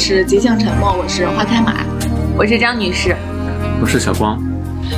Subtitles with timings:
[0.00, 1.74] 是即兴沉默，我是花开马，
[2.34, 3.14] 我是张女士，
[3.82, 4.34] 我是小光。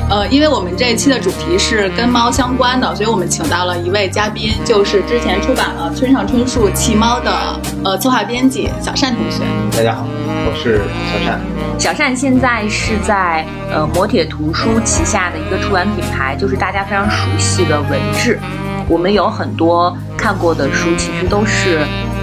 [0.08, 9.43] 呃，因为我们这一期的主题是跟猫相关的，所以我们请到了一位嘉宾，就是之前出版了村上春树《弃猫》的呃策划编辑小善同学。
[9.76, 10.07] 大家好，
[10.46, 10.80] 我是
[11.12, 11.40] 小善。
[11.80, 18.38] 小善现在是在呃磨铁图书旗下的一个出版品牌，就是大家非常熟悉的文志。
[18.86, 21.80] 我们有很多看过的书，其实都是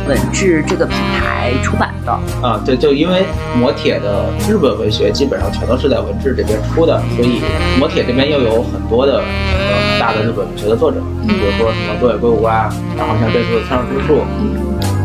[0.08, 2.48] 文志这个品牌出版的。
[2.48, 3.24] 啊，对，就因为
[3.60, 7.42] 磨铁的日本文学基本上全都是在文治这边出的，所以
[7.78, 14.24] 磨铁这边又有很多的呃大的日本文学的作者，比如说什么多野圭吾啊，然后像这次的村上春树，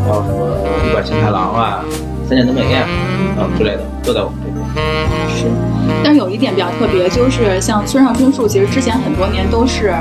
[0.03, 1.83] 还有什么日本新太郎啊、
[2.27, 2.81] 三井能美彦
[3.37, 4.55] 啊之类的，都在我们这边。
[5.29, 5.45] 是，
[6.03, 9.93] 但是有一点比较特别，就是像村上春树，其实之前很多年都是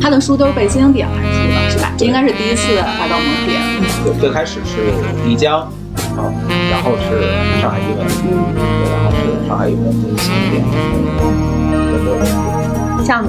[0.00, 1.92] 他的书都是被新经典来出的，是吧？
[1.96, 3.56] 这应该是第一次来到磨铁。
[4.04, 4.92] 对，最开始是
[5.26, 5.68] 漓江，啊，
[6.78, 7.26] 然后是
[7.60, 8.06] 上海译文，
[8.92, 10.62] 然后是上海译文的新经典，
[13.04, 13.26] 像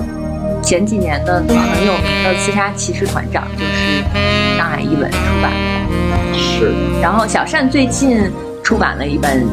[0.61, 4.03] 前几年的很有名的《刺杀骑士团长》就是
[4.55, 6.37] 上海译文出版的。
[6.37, 6.71] 是。
[7.01, 8.31] 然后小善最近
[8.63, 9.43] 出版了一本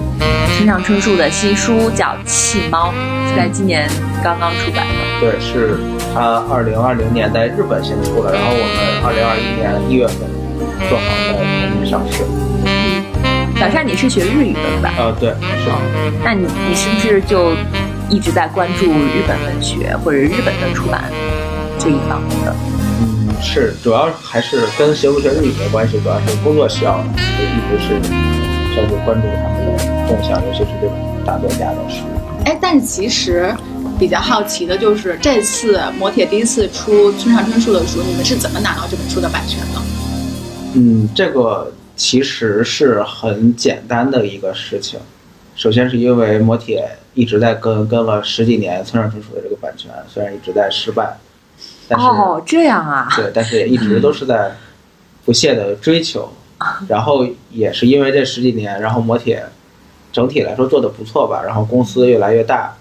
[0.56, 2.92] 村上春树的新书，叫《弃猫》，
[3.30, 3.88] 是在今年
[4.22, 4.92] 刚刚出版的。
[5.20, 5.78] 对，是
[6.12, 10.28] 他二零二零年在日本先出的，然后我们二零二一年一月份
[10.86, 11.40] 做好在国
[11.80, 12.22] 内上市。
[13.58, 14.92] 小善，你是学日语的对吧？
[14.98, 15.70] 呃，对，是。
[16.22, 17.52] 那你你是不是就
[18.10, 21.04] 一直在关注日本文学或者日本的出版
[21.78, 22.54] 这一方面的？
[23.00, 27.94] 嗯，是，主要还是跟学不学日语没关系，主要是工作需要，就一直是
[28.74, 32.04] 相对关注他们的动向，尤其是这种大作家的书。
[32.44, 33.54] 哎，但是其实
[33.98, 39.80] 比较好奇的就是，这次磨铁第一次出村上春树的书，你们是怎么拿到这本书的版权的？
[40.74, 45.00] 嗯，这个其实是很简单的一个事情。
[45.56, 51.16] 首先是因为磨铁一直在跟跟了十几年村上春树的这个版权，虽然一直在失败，
[51.88, 54.54] 但是哦，这样啊，对，但是也一直都是在
[55.24, 56.30] 不懈的追求。
[56.88, 59.44] 然后也是因为这十几年，然后磨铁
[60.10, 62.74] 整体来说做的不错吧，然后公司越来越大，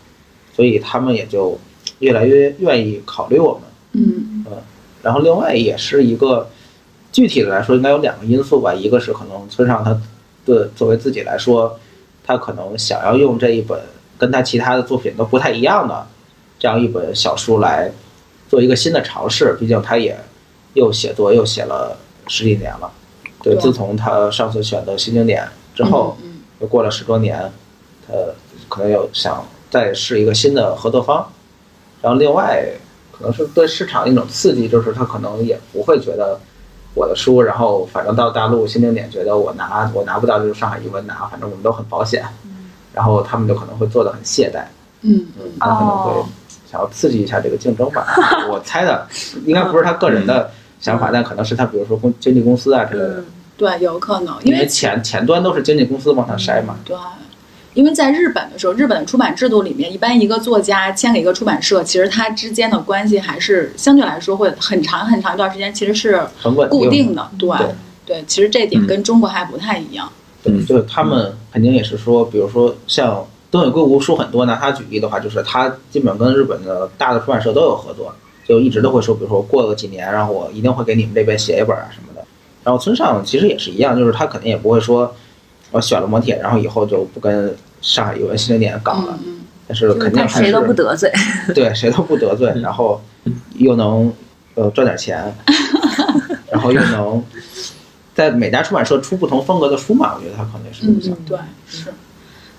[0.56, 1.60] 所以他们也就
[2.00, 3.62] 越来越愿意考虑我们。
[3.92, 4.58] 嗯嗯，
[5.02, 6.50] 然后另外也是一个
[7.16, 8.74] 具体的来说，应该有两个因素吧。
[8.74, 9.98] 一个是可能村上他
[10.46, 11.80] 的作为自己来说，
[12.26, 13.80] 他可能想要用这一本
[14.18, 16.06] 跟他其他的作品都不太一样的
[16.60, 17.90] 这样一本小书来
[18.50, 19.56] 做一个新的尝试。
[19.58, 20.20] 毕竟他也
[20.74, 22.92] 又写作又写了十几年了。
[23.42, 27.50] 对，自从他上次选择新经典之后，嗯又过了十多年，
[28.06, 28.14] 他
[28.68, 31.26] 可能又想再试一个新的合作方。
[32.02, 32.66] 然后另外
[33.14, 36.38] 可能是对市场一种刺激，就是他可能也不会觉得
[36.96, 42.26] 我的书，然后反正到大陆新经典觉得我拿我拿不到，就是上海译文拿，反正我们都很保险，
[42.94, 44.64] 然后他们就可能会做的很懈怠，
[45.02, 46.26] 嗯嗯，他可能会哦
[46.72, 48.08] 想要刺激一下这个竞争吧。
[48.50, 49.06] 我猜的，
[49.46, 53.26] 应该不是他个人的想法，但可能是他比如说公经纪公司啊之类的，嗯，
[53.58, 56.78] 对，有可能，因因为为前前端都是经纪公司往上筛嘛。
[56.86, 56.96] 对，
[57.76, 67.30] 因为在日本的时候，日本的出版制度里面，一般一个作家签给一个出版社，其实他之间的关系还是相对来说会很长很长一段时间，其实是很稳定固定的。
[67.38, 67.68] 对对
[68.06, 70.10] 对，其实这点嗯跟中国还不太一样。
[70.42, 78.16] 对，就是他们肯定也是说，比如说像东野圭吾书很多，拿他举例的话，就是他基本跟日本的大的出版社都有合作，
[78.48, 82.26] 就一直都会说，比如说过个几年，然后我一定会给你们这边写一本啊什么的。
[82.64, 85.14] 然后村上其实也是一样，就是他肯定也不会说，
[85.72, 91.12] 我选了磨铁，然后以后就不跟上海有文新经典搞了，嗯但是肯定还是谁都不得罪。
[91.54, 93.00] 对谁都不得罪，然后
[93.56, 94.12] 又能
[94.56, 95.36] 呃赚点钱，
[96.52, 97.24] 然后又能
[98.16, 101.14] 在每家出版社出不同风格的书嘛，我觉得他可能是这么想。
[101.14, 101.38] 嗯，对，
[101.68, 101.94] 是。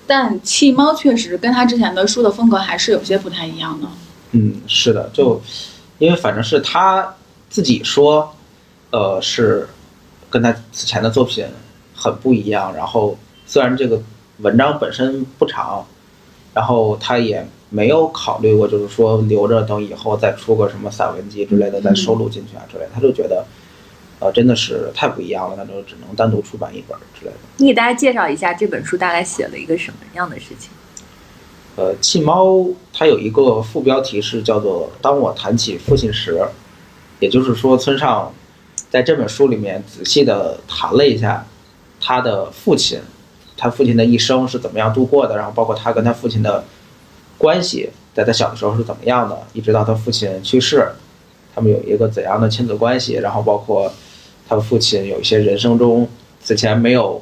[0.05, 3.87] 但弃猫确实跟他之前的书的风格还是有些不太一样的。
[4.31, 5.41] 嗯，是的，就
[5.99, 7.15] 因为反正是他
[7.49, 8.33] 自己说，
[8.91, 9.67] 呃，是
[10.29, 11.45] 跟他此前的作品
[11.95, 12.73] 很不一样。
[12.75, 14.01] 然后虽然这个
[14.39, 15.85] 文章本身不长，
[16.53, 22.89] 然后他也没有考虑过，就是说留着等以后再出个什么散文集之类的再收录进去啊之类的。
[22.93, 23.45] 他就觉得，
[24.19, 27.37] 呃，真的是太不一样了，那就只能单独出版一本之类的。
[27.57, 30.69] 你给大家介绍一下这本书大概写了一个什么样的事情？
[31.75, 36.41] 呃，弃猫它有一个副标题是叫做“当我谈起父亲时”，
[37.19, 38.33] 也就是说，村上
[38.89, 41.45] 在这本书里面仔细的谈了一下
[41.99, 42.99] 他的父亲，
[43.57, 46.63] 他父亲的一生是怎么样度过的，然后包括他跟他父亲的
[47.37, 50.87] 关系，在他小的时候是怎么样的，一直到他父亲去世，
[51.53, 53.91] 他们有一个怎样的亲子关系，然后包括
[54.47, 56.07] 他父亲有一些人生中
[56.39, 57.21] 此前没有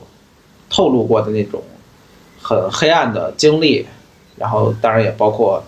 [0.70, 1.64] 透露过的那种
[2.42, 3.86] 很黑暗的经历，
[4.36, 5.64] 然后当然也包括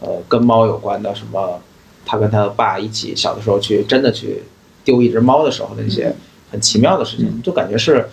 [0.00, 1.60] 呃跟猫有关的什么，
[2.04, 4.42] 他跟他爸一起小的时候去真的去
[4.84, 6.14] 丢一只猫的时候的一些
[6.50, 8.08] 很奇妙的事情，就感觉是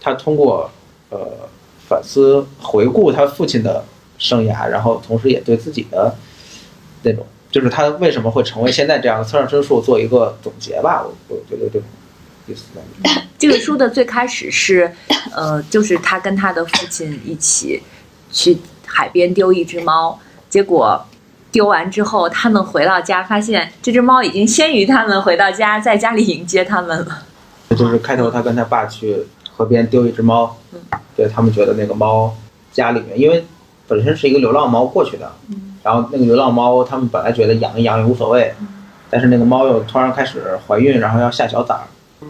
[0.00, 0.70] 他通过
[1.10, 1.48] 呃
[1.88, 3.84] 反思回顾他父亲的
[4.18, 6.14] 生涯，然后同时也对自己的
[7.02, 7.26] 那种。
[7.50, 11.82] 就是他为什么会成为现在这样的村上春树做一个总结吧，我我觉得这种
[12.46, 13.26] 意思在里面。
[13.38, 14.92] 这个书的最开始是，
[15.34, 17.82] 呃，就是他跟他的父亲一起
[18.30, 20.20] 去海边丢一只猫，
[20.50, 21.02] 结果
[21.50, 27.22] 丢完之后，他们回到家，发现这只猫已经先于他们回到家，在家里迎接他们了。
[27.70, 29.24] 这就是开头他跟他爸去
[29.58, 30.56] 河边丢一只猫，
[31.16, 32.32] 对他们觉得那个猫
[32.70, 33.44] 家里面，因为
[33.88, 35.32] 本身是一个流浪猫过去的，
[35.82, 38.54] 然后那个流浪猫他们本来觉得养一养也无所谓，
[39.10, 41.82] 但是那个猫又突然开始怀孕，然后要下小崽儿，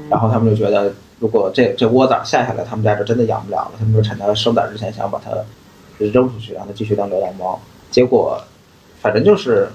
[0.09, 5.31] 然后他们就觉得如果这这窝崽儿下下来，他们家就真的养不了了，他们就趁它生崽儿之前想把它
[5.99, 7.61] 扔出去，让它继续当流浪猫。
[7.91, 8.41] 结果
[9.03, 9.69] 反正就是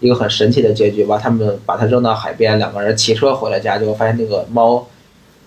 [0.00, 4.84] 一个很神奇的结局吧，他们把它扔到海边，两个人骑车回了家，结果发现那个猫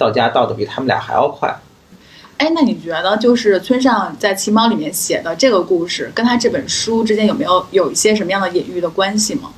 [0.02, 1.56] 到家到的比他们俩还要快。
[2.38, 9.52] 哎，那你觉得就是村上在《奇猫》里面写的这个故事，跟他这本书之间有没有有一些什么样的隐喻的关系吗？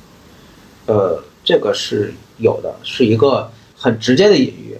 [0.84, 4.78] 呃，这个是有的，是一个很直接的隐喻，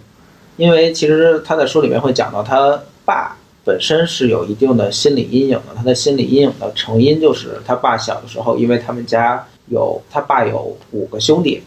[0.59, 11.63] 因为其实他在书里面会讲到他爸本身是有一定的心理阴影的，他的心理阴影的成因就是他爸小的时候，因为他们家有他爸有五个兄弟，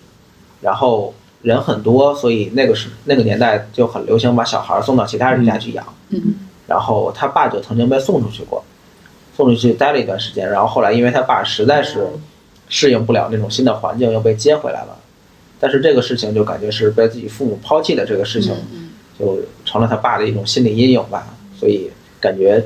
[0.62, 1.12] 然后
[1.42, 6.36] 人很多，所以那个时那个年代就很流行把小孩送到其他人家去养，嗯
[6.68, 8.64] 然后他爸就曾经被送出去过，
[9.36, 12.08] 送出去待了一段时间，然后后来因为他爸实在是
[12.68, 14.98] 适应不了那种新的环境，又被接回来了。
[15.60, 21.28] 但是这个事情就感觉是被自己父母抛弃的这个事情，嗯就成了他爸的一种心理阴影吧。
[21.58, 21.90] 所以
[22.20, 22.64] 感觉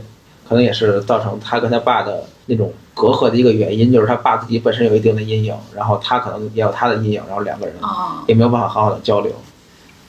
[0.49, 9.33] 可能也是造成他跟他爸的那种隔阂的一个原因，就是他爸自己本身有一定的阴影，然后他可能也有他的阴影，然后两个人啊，也没有办法好好的交流。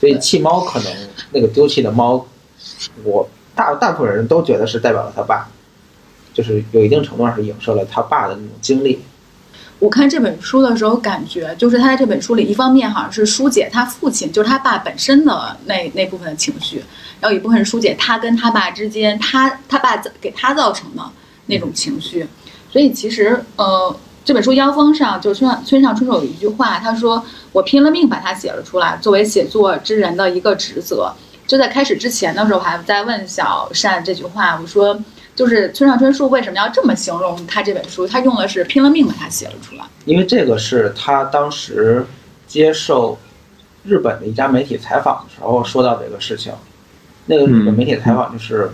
[0.00, 0.93] 所以弃猫可能
[1.31, 2.26] 那个丢弃的猫，
[3.05, 5.49] 我大大部分人都觉得是代表了他爸，
[6.34, 9.00] 就是有一定程度上是影射了他爸的那种经历。
[9.78, 16.82] 我看这本书的时候，感觉就是他在这本书里，一方面好像是疏解他父亲，就是他爸本身的那那部分的情绪，
[17.20, 21.02] 然后一部分是疏解他跟他爸之间，他他爸给他造成的
[21.46, 22.26] 那种情绪。
[22.72, 27.22] 所以其实，呃，这本书腰封上就村上村上春树有一句话，他说
[27.52, 31.12] ：“我拼了命把它写了出来，作为写作之人的一个职责。”
[31.46, 34.98] 就在开始之前的时候，我还在问小善这句话，我说。
[35.34, 38.06] 就是村上春树为什么要这么形容他这本书？
[38.06, 39.84] 他用的是拼了命把它写了出来。
[40.04, 42.04] 因为这个是他当时
[42.46, 43.18] 接受
[43.82, 46.52] 日本的一家媒体采访的时候说到这个事情。
[47.25, 48.72] 那个日本媒体采访就是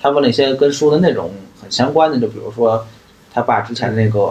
[0.00, 1.30] 他问了一些跟书的内容
[1.60, 2.86] 很相关的，就比如说
[3.34, 4.30] 他爸之前那个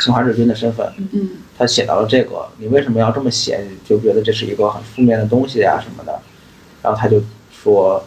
[0.00, 3.64] 侵华日军的身份，嗯他写到了这个，你为什么要这么写？
[3.84, 6.18] 就觉得这是一个很负面的东西啊什么的。
[6.82, 7.22] 然后他就
[7.52, 8.02] 说。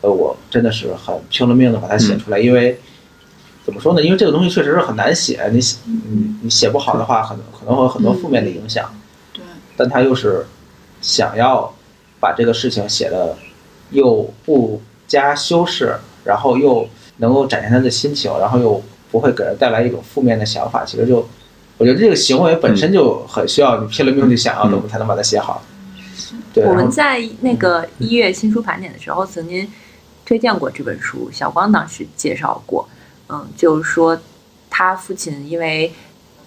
[0.00, 2.78] 呃，我真的是很拼了命的把它写出来，因为
[3.64, 4.00] 怎么说呢？
[4.00, 8.94] 因为这个东西确实是很难写，你写你你写不好的话，很可能会有很多负面的影响。
[9.32, 9.42] 对。
[9.76, 10.46] 但他又是
[11.00, 11.74] 想要
[12.20, 13.36] 把这个事情写的
[13.90, 20.84] 又不加修饰，然后又能够展现他的心情，然后又不会给人带来一种负面的想法。
[20.84, 21.28] 其实就
[21.76, 25.62] 我觉得这个行为本身就很需要你拼了命去想要怎么才能把它写好。
[26.52, 26.64] 对。
[26.64, 29.68] 我们在那个一月新书盘点的时候，曾经。
[30.28, 32.86] 推荐过这本书，小光当时介绍过，
[33.30, 34.20] 嗯，就是说
[34.68, 35.90] 他父亲因为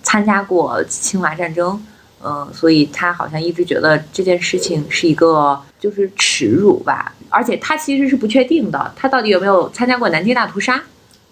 [0.04, 1.84] 参加过侵华战争，
[2.24, 10.80] 嗯，所以他好像一直觉得这件事情是一个就是耻辱吧，而且他其实是不确定的，他到底有没有参加过南京大屠杀？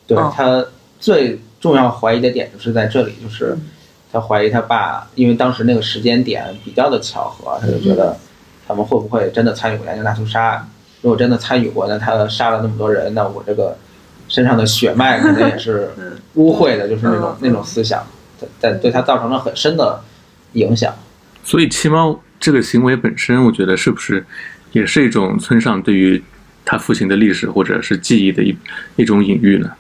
[0.08, 0.66] 对他
[1.00, 3.58] 最重要怀疑的点就是在这里，就是
[4.12, 8.18] 他怀疑他爸，因为当时那个时间点比较的巧合，他就觉得
[8.68, 10.68] 他们会不会真的参与过南京大屠杀？
[11.02, 13.78] 如果真的参与过，那他杀了那么多人，那我这个
[14.28, 15.90] 身上的血脉可能也是
[16.34, 18.06] 污秽的，就是那种那种思想，
[18.60, 20.02] 在对他造成了很深的
[20.54, 20.94] 影响。
[21.42, 24.26] 所以七猫这个行为本身，我觉得是不是
[24.74, 26.22] 也是一种村上对于
[26.66, 28.54] 他父亲的历史或者是记忆的一
[28.98, 29.72] 一种隐喻呢？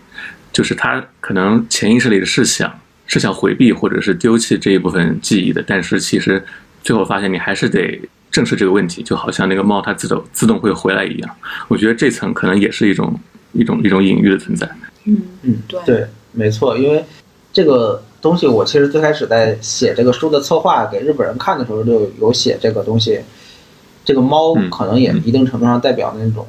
[0.52, 2.72] 就是他可能潜意识里是想
[3.08, 6.44] 是想回避或者是丢弃这一部分记忆的，但是其实
[6.84, 8.00] 最后发现你还是得。
[8.32, 11.36] 正视这个问题，就好像那个猫它自动自动会回来一样。
[11.68, 13.20] 我觉得这层可能也是一种
[13.54, 14.70] 一种一种隐喻的存在。
[15.06, 16.78] 嗯嗯，对对，没错。
[16.78, 17.04] 因为
[17.52, 23.20] 这个东西，我其实最开始在写这个书的策划给日本人看的时候，就有写这个东西。
[24.06, 26.46] 这个猫可能也一定程度上代表那种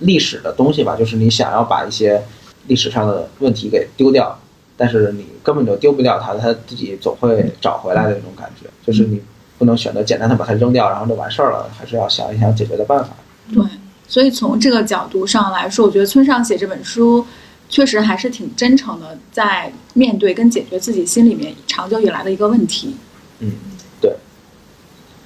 [0.00, 2.22] 历史的东西吧，就是你想要把一些
[2.66, 4.38] 历史上的问题给丢掉，
[4.76, 8.68] 但是你根本就丢不掉它，它自己总会找回来的那种感觉。
[8.86, 9.20] 就是你
[9.58, 13.10] 不能选择简单的把它扔掉，然后就完事儿了，还是要想一想解决的办法。
[13.52, 13.62] 对，
[14.08, 17.24] 所以从这个角度上来说，我觉得村上写这本书
[17.68, 22.96] 确实还是挺真诚的，在面对跟解决自己心里面长久以来的一个问题。
[23.40, 23.52] 嗯，
[24.00, 24.14] 对。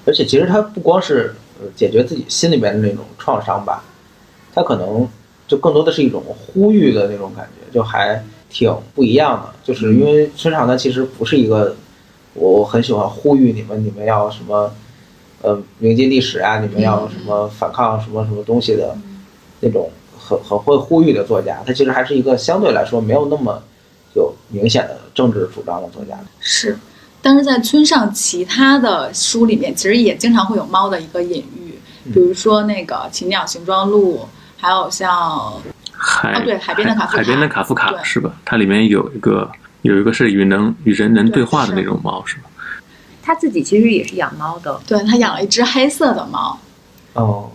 [0.06, 3.84] 而且其实它不光是呃解决自己心里面的那种创伤吧，
[4.54, 5.08] 它可能
[5.48, 9.54] 就更多的是一种呼吁的那种感觉，就还挺不一样的。
[9.64, 11.74] 就是因为村上他其实不是一个，
[12.34, 14.70] 我很喜欢呼吁你们，你们要什么，
[15.42, 18.94] 呃，铭记历史啊，你们要什么反抗什么什么东西的
[19.60, 21.62] 那种很很会呼吁的作家。
[21.66, 23.62] 他其实还是一个相对来说没有那么
[24.14, 26.18] 有明显的政治主张的作家。
[26.40, 26.78] 是，
[27.22, 31.78] 但是在村上其他的书里面，其实也经常会有猫的一个隐喻，
[32.12, 34.18] 比如说那个《禽鸟形状录》，
[34.60, 35.52] 还有像
[35.92, 38.30] 海哦对海边的卡夫卡海边的卡夫卡是吧？
[38.44, 39.50] 它里面有一个
[39.82, 42.50] 有一个是与能与人能对话的那种猫是吧？
[43.22, 46.58] 他自己其实也是养猫的，对他养了一只黑色的猫，
[47.12, 47.50] 哦，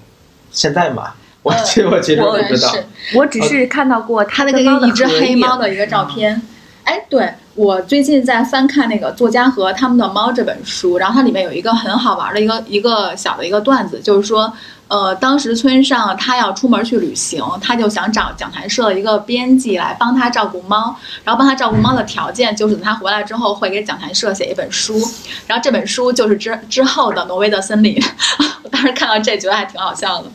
[0.52, 2.74] 现在嘛，我呃其实我其实不知道。
[3.16, 6.42] 我只是看到过他那个一只黑猫的的一个照片。
[6.84, 14.52] 哎，对我最近在翻看那个作家和他们的猫这本书，然后它里面有一个很好玩的一个一个小的一个段子，就是说，
[14.88, 24.96] 呃，当时村上他要出门去旅行，他就想找讲谈社的一个编辑来帮他照顾猫，然后帮他照顾猫的条件就是等他回来之后会给讲谈社写一本书，
[25.46, 27.96] 然后这本书就是之之后的《挪威的森林》，
[28.64, 30.32] 我当时看到这觉得还挺好笑的。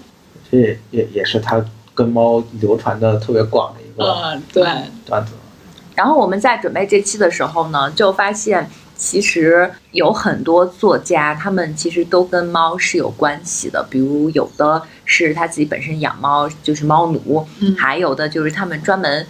[0.52, 1.60] 这也也也是他
[1.96, 4.64] 跟猫流传的特别广的一个呃，对，
[5.04, 5.32] 段子。
[5.98, 13.84] 然后我们在准备这期的时候呢，就发现其实有很多作家，他们其实都跟猫是有关系的。
[13.90, 19.26] 比如有的是他自己本身养猫，就是猫奴；嗯还有的就是他们专门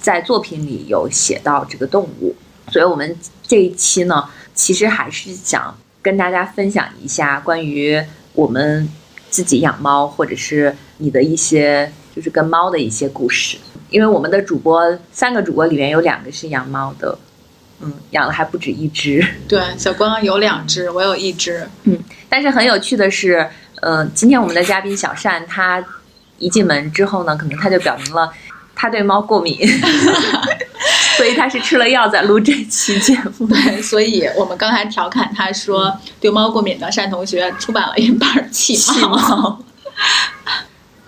[0.00, 2.34] 在作品里有写到这个动物。
[2.72, 8.88] 所以我们这一期呢，其实还是想跟大家分享一下关于我们
[9.28, 13.58] 自己养猫，或者是你的一些就是跟猫的一些故事。
[13.90, 17.18] 因为我们的主播三个主播里面有两个是养猫的，
[17.80, 19.24] 嗯，养了还不止一只。
[19.46, 21.68] 对，小光有两只，我有一只。
[21.84, 21.98] 嗯
[22.30, 23.48] 但是很有趣的是，
[23.80, 25.82] 呃，今天我们的嘉宾小善，他
[26.38, 28.30] 一进门之后呢，可能他就表明了
[28.74, 29.58] 他对猫过敏，
[31.16, 33.46] 所以他是吃了药在录这期节目。
[33.46, 39.16] 对，所以我们刚才调侃他说，对猫过敏的单同学出版了一本《弃弃猫》。
[39.18, 39.64] 猫，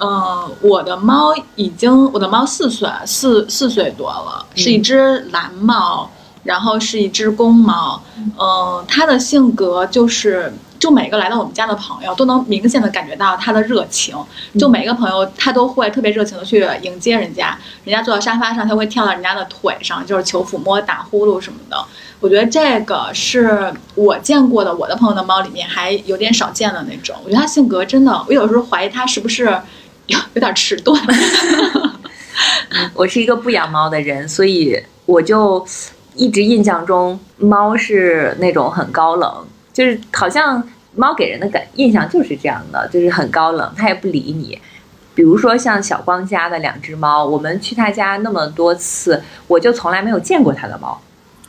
[0.02, 6.10] 嗯，我的猫已经，我的猫四岁，四四岁多了，是一只蓝猫，
[6.42, 8.02] 然后是一只公猫。
[8.38, 14.16] 嗯，它的性格就是，就每个来到我们家的朋友都能明显的感觉到它的热情。
[14.58, 21.76] 就每个朋友，它都会特别热情的去迎接人家，人家坐到沙发上，它会跳到人家的腿上，就是求抚摸、打呼噜什么的。
[22.20, 27.16] 我觉得这个是我见过的我的朋友的猫里面还有点少见的那种。
[27.24, 29.58] 我觉得它性格真的，我有时候怀疑它是不是
[30.10, 30.98] 有有点迟钝。
[32.94, 35.66] 我是一个不养猫的人，所以我就
[36.14, 40.62] 一直印象中猫是那种很高冷，就是好像
[40.94, 44.58] 猫给人的感印象就是这样的，就是很高冷，它也不理你。
[45.14, 51.00] 比如说像小光家的两只猫，我们去他家那么多次，我就从来没有见过他的猫。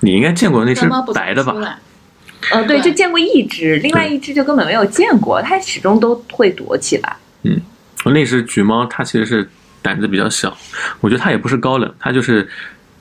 [0.01, 1.79] 你应该见过那只白的吧
[2.51, 7.15] 呃，对，就见过一只，另外一只就根本没有见过，它始终都会躲起来。
[8.09, 9.47] 那只橘猫它其实是
[9.83, 10.57] 胆子比较小，
[11.01, 12.49] 我觉得它也不是高冷，它就是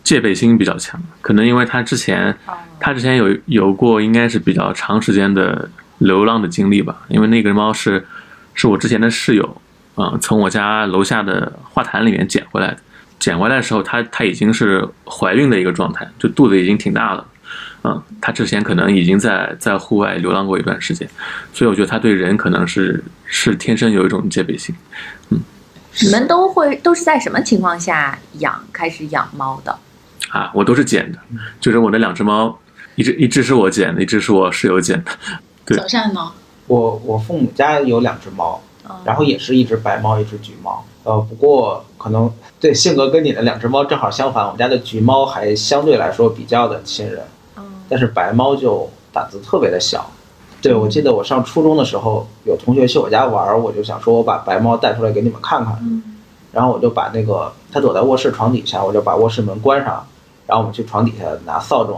[0.04, 1.02] 戒备心比较强。
[1.23, 2.37] 可能因为它之前
[2.78, 8.07] 它之前有有过应该是比较长时间的流浪的经历吧，因为那个猫是
[8.52, 9.62] 是我之前的室友
[9.95, 12.78] 啊、从我家楼下的花坛里面捡回来的。
[13.19, 17.26] 捡回来的时候，它它已经是怀孕的一个状态，就肚子已经挺大了。
[17.82, 21.08] 嗯，它之前可能已经在在户外流浪过一段时间，
[21.52, 24.75] 所以我觉得它对人可能是是天生有一种戒备心。
[25.30, 25.40] 嗯
[26.02, 29.76] 你们都会都是在什么情况下养开始养猫的？
[30.30, 31.18] 啊，我都是捡的，
[31.60, 32.56] 就是我那两只猫，
[32.94, 35.10] 一只一只是我捡的，一只是我室友捡的。
[35.66, 36.30] 对小善呢？
[36.68, 40.87] 我我父母家有两只猫，嗯然后也是一只白猫，一只橘猫。
[41.02, 47.25] 呃，不过可能对性格跟你的两只猫正好相反，我们家的橘猫还相对来说比较的亲人，嗯
[47.90, 50.09] 但是白猫就胆子特别的小。
[50.62, 56.02] 对，我记得我上初中的时候，有同学去我家玩儿，我就想说我把白猫带出来给你们看看，嗯
[56.52, 60.04] 然后我就把那个它躲在卧室床底下，我就把卧室门关上，
[60.47, 61.94] 然后我们去床底下拿扫帚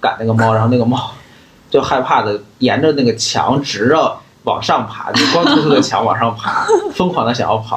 [0.00, 1.10] 赶那个猫，然后那个猫
[1.70, 7.76] 就害怕的沿着那个墙直着往上爬，就光秃秃的墙往上爬，疯狂的想要跑。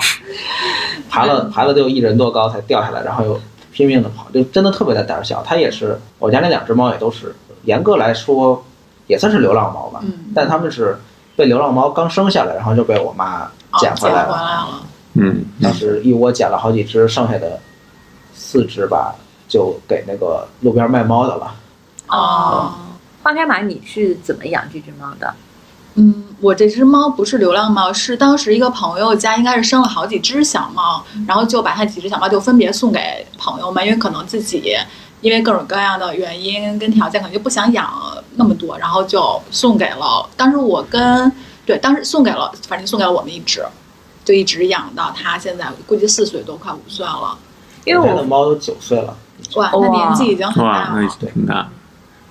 [1.09, 3.41] 爬了爬了得有一人多高才掉下来，然后又
[3.73, 5.43] 拼命的跑，就真的特别的胆小。
[5.43, 8.63] 它也是我家那两只猫也都是，严格来说
[9.07, 10.99] 也算是流浪猫吧，嗯，但它们是
[11.35, 14.47] 被流浪猫刚生下来，然后就被我妈哦捡回来回来了。
[14.47, 14.81] 了。
[15.13, 17.59] 嗯，当时一窝捡了好几只，剩下的
[18.33, 19.15] 四只吧，
[19.47, 21.55] 就给那个路边卖猫的了。
[22.07, 22.71] 哦，
[23.23, 25.33] 花开马，你是怎么养这只猫的？
[25.95, 34.77] 嗯，我这只猫不是流浪猫，是当时一个朋友家应该是生了好几只小猫，然后就把它几只小猫就分别送给朋友们，因为可能自己
[35.21, 37.91] 因为各种各样的原因跟条件，可能就不想养
[38.35, 40.29] 那么多，然后就送给了。
[40.38, 41.31] 当时我跟
[41.65, 43.61] 对，当时送给了，反正送给了我们一只，
[44.23, 47.38] 就一直养到它现在估计四岁多，快五岁了。
[47.85, 49.17] 因为我家的猫都九岁了，
[49.55, 51.07] 哇，那年纪已经很大了。
[51.19, 51.69] 经挺大。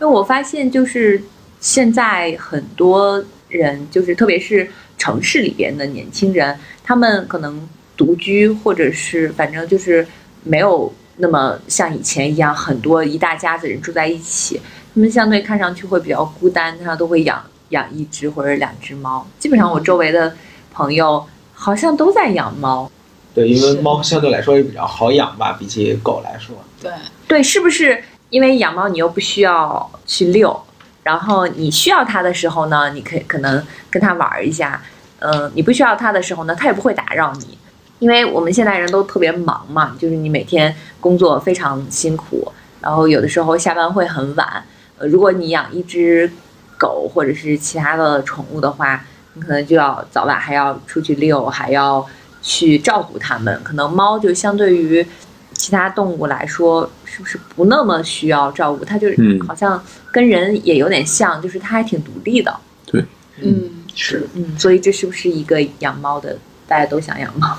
[0.01, 1.23] 因为我发现就是
[1.61, 10.07] 现在很多人，就是特别是城市里边的年轻人，他们可能独居，或者是反正就是
[10.45, 14.61] 没有那么像以前一样，很多一大家子人住在一起，
[14.95, 19.27] 他们相对看上去会比较孤单，他都会养养一只或者两只猫。
[19.39, 20.35] 基本上我周围的
[20.73, 22.91] 朋友好像都在养猫。
[23.35, 26.57] 对，因为猫相对来说也比较好养吧，比起狗来说。
[26.81, 26.91] 对，
[27.27, 30.61] 对，是不是因为养猫你又不需要去遛，
[31.03, 34.83] 然后你需要它的时候呢，你可以可能跟它玩一下，
[35.21, 37.59] 嗯、你不需要它的时候呢，它也不会打扰你，
[37.99, 44.65] 因为我们现代人都特别忙嘛，就是你每天工作非常辛苦，然后有的时候下班会很晚，
[44.99, 46.31] 呃，如果你养一只
[46.77, 52.07] 狗或者是其他的宠物的话，你可能就要早晚还要出去遛，还要
[52.41, 55.05] 去照顾它们，可能猫就相对于
[55.53, 58.85] 其他动物来说，是不是不那么需要照顾？
[58.85, 59.83] 它就是嗯好像
[60.13, 62.57] 跟人也有点像，就是它还挺独立的。
[62.87, 63.05] 对
[63.41, 64.29] 嗯，是。
[64.35, 66.39] 嗯，所以这是不是一个养猫的？
[66.69, 67.57] 大家都想养猫？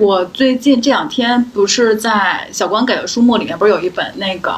[0.00, 4.50] 我最近这两天不是在小光给的书目里面，不是有一本那个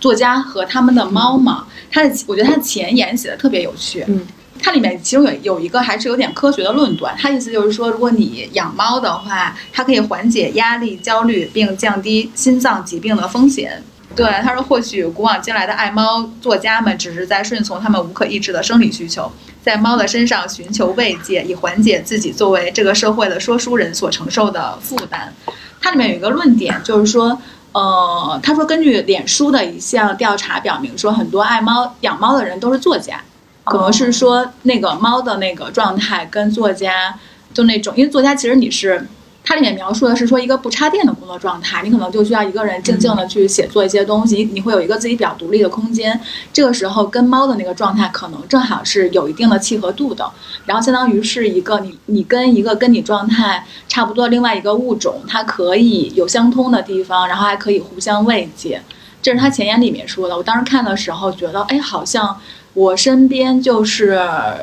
[0.00, 1.64] 作家和他们的猫嘛？
[1.92, 4.04] 他的我觉得他的前言写的特别有趣。
[4.08, 4.26] 嗯，
[4.60, 13.80] 它里面其中有有一个还是有点科学的论断，他意思就是说，如果你养猫的话，它可以缓解压力、焦虑，并降低心脏疾病的风险。
[14.16, 19.30] 对，他说，或许古往今来的爱猫作家们只是在顺从他们无可抑制的生理需求，
[19.62, 25.32] 在猫的身上寻求慰藉，以缓解自己作为这个社会的说书人所承受的负担。
[25.80, 27.40] 它里面有一个论点，就是说，
[27.72, 33.22] 呃，他说根据脸书的一项调查表明，说很多爱猫养猫的人都是作家，
[33.64, 37.14] 可能是说那个猫的那个状态跟作家
[37.54, 39.06] 就那种，因为作家其实你是。
[39.42, 46.20] 它里面描述的是说一个不插电的工作状态，你可能就需要一个人静静的去写作一些东西，你会有一个自己比较独立的空间。
[46.52, 50.30] 这个时候跟猫的那个状态可能正好是有一定的契合度的，
[50.66, 58.80] 然后相当于是一个你你跟一个跟你状态差不多另外一个物种，它可以有相通的地方，然后还可以互相慰藉。
[59.22, 60.34] 这是他前言里面说的。
[60.34, 62.34] 我当时看的时候觉得，哎，好像
[62.74, 64.10] 我身边就是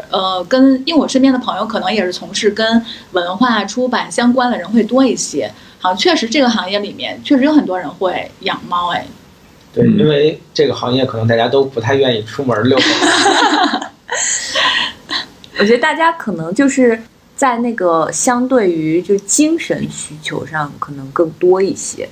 [0.10, 5.52] 呃，跟因为我身边的朋友可能也是从事跟文化出版相关的人会多一些。
[5.80, 9.06] 好像确实这个行业里面确实有很多人会养猫，哎，
[9.72, 12.84] 对，嗯因为这个行业可能大家都不太愿意出门遛狗。
[15.60, 17.00] 我觉得大家可能就是
[17.36, 22.10] 在那个相对于就精神需求上可能更多一些，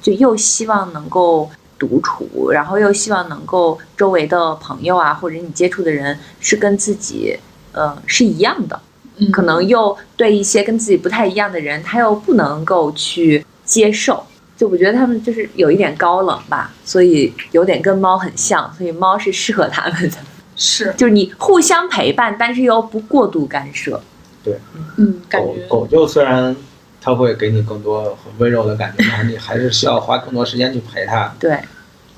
[0.00, 1.50] 就又希望能够
[1.82, 7.36] 独处，然后又希望能够周围的朋友啊或者你接触的人是跟自己
[7.72, 8.80] 呃是一样的，
[9.16, 14.24] 嗯，可能又对一些跟自己不太一样的人，他又不能够去接受。
[14.56, 20.18] 就我觉得他们就是有一点高冷吧，所以有点跟猫很像，所以猫是适合他们的。
[20.54, 24.00] 是，就是你互相陪伴，但是又不过度干涉。
[24.44, 24.56] 对
[24.96, 26.54] 嗯，感觉狗狗就虽然
[27.02, 31.58] 它会给你更多很温柔的感觉，然后你还是需要花更多时间去陪它，对，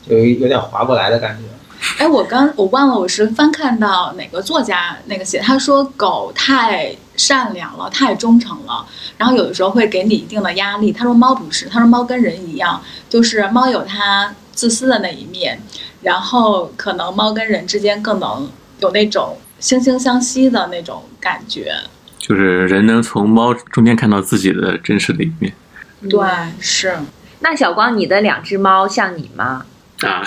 [0.06, 1.44] 有一有点划不来的感觉。
[1.98, 8.86] 哎，我刚我忘了我是翻看到哪个作家那个写，他说狗太善良了，太忠诚了，
[9.18, 10.92] 然后有的时候会给你一定的压力。
[10.92, 15.60] 他说猫不是，他说猫跟人一样，就是猫有它自私的那一面，
[16.02, 21.74] 然后可能猫跟人之间更能有那种惺惺相惜的那种感觉。
[22.26, 25.52] 就是人能从猫中间看到自己的真实的一面
[26.08, 26.26] 对，
[26.58, 26.96] 是。
[27.40, 29.66] 那小光，你的两只猫像你吗？
[30.00, 30.22] 啊。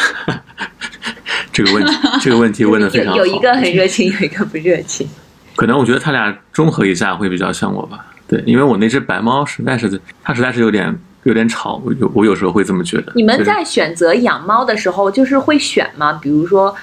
[1.52, 3.18] 这个问题，这个问题问的非常好。
[3.18, 5.10] 有 有一个很热情，有一个不热情。
[5.56, 8.06] 可能我觉得它俩综合一下会比较像我吧。
[8.28, 13.12] 对，因为我那只白猫实在是，它实在是有点有点吵，我有我有时候会这么觉得。
[13.16, 16.14] 你们在选择养猫的时候，就是会选吗？
[16.22, 16.76] 比如说，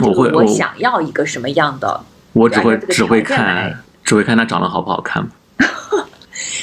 [0.00, 2.00] 我我会我想要一个什么样的？
[2.32, 5.30] 我只会只会看只会看它长得好不好看吗。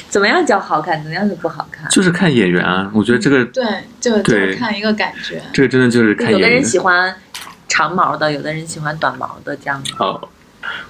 [0.10, 1.01] 怎么样叫好看？
[1.03, 1.88] 怎么样就不好看？
[1.89, 2.89] 就是看眼缘啊。
[2.93, 3.65] 我觉得这个对，
[3.99, 5.41] 就就对看一个感觉。
[5.51, 6.63] 这个真的就是看演员有的人。
[6.63, 7.15] 喜欢
[7.67, 9.91] 长毛的，有的人喜欢短毛的，这样子。
[9.99, 10.29] 哦，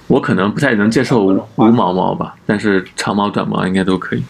[0.06, 4.22] 我可能不太能接受无无毛毛吧，但是长毛短毛应该都可以。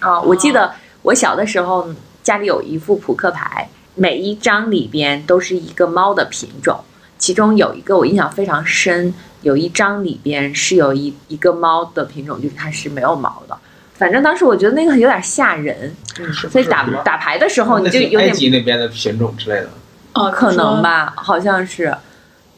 [0.00, 0.72] 啊、我记得
[1.02, 1.88] 我小的时候
[2.22, 6.82] 家里有一副扑克牌，每一张里边都是一个猫的品种，
[7.18, 13.56] 其中有一个我印象非常深，有一张里边是有一一个猫的品种，就是它是没有毛的。
[13.94, 19.70] 反正当时我觉得那个有点吓人，嗯，所以打打牌的时候你就有埃点及那边的品种之类的。
[20.14, 20.82] 哦，可能。
[20.82, 21.94] 吧，好像是，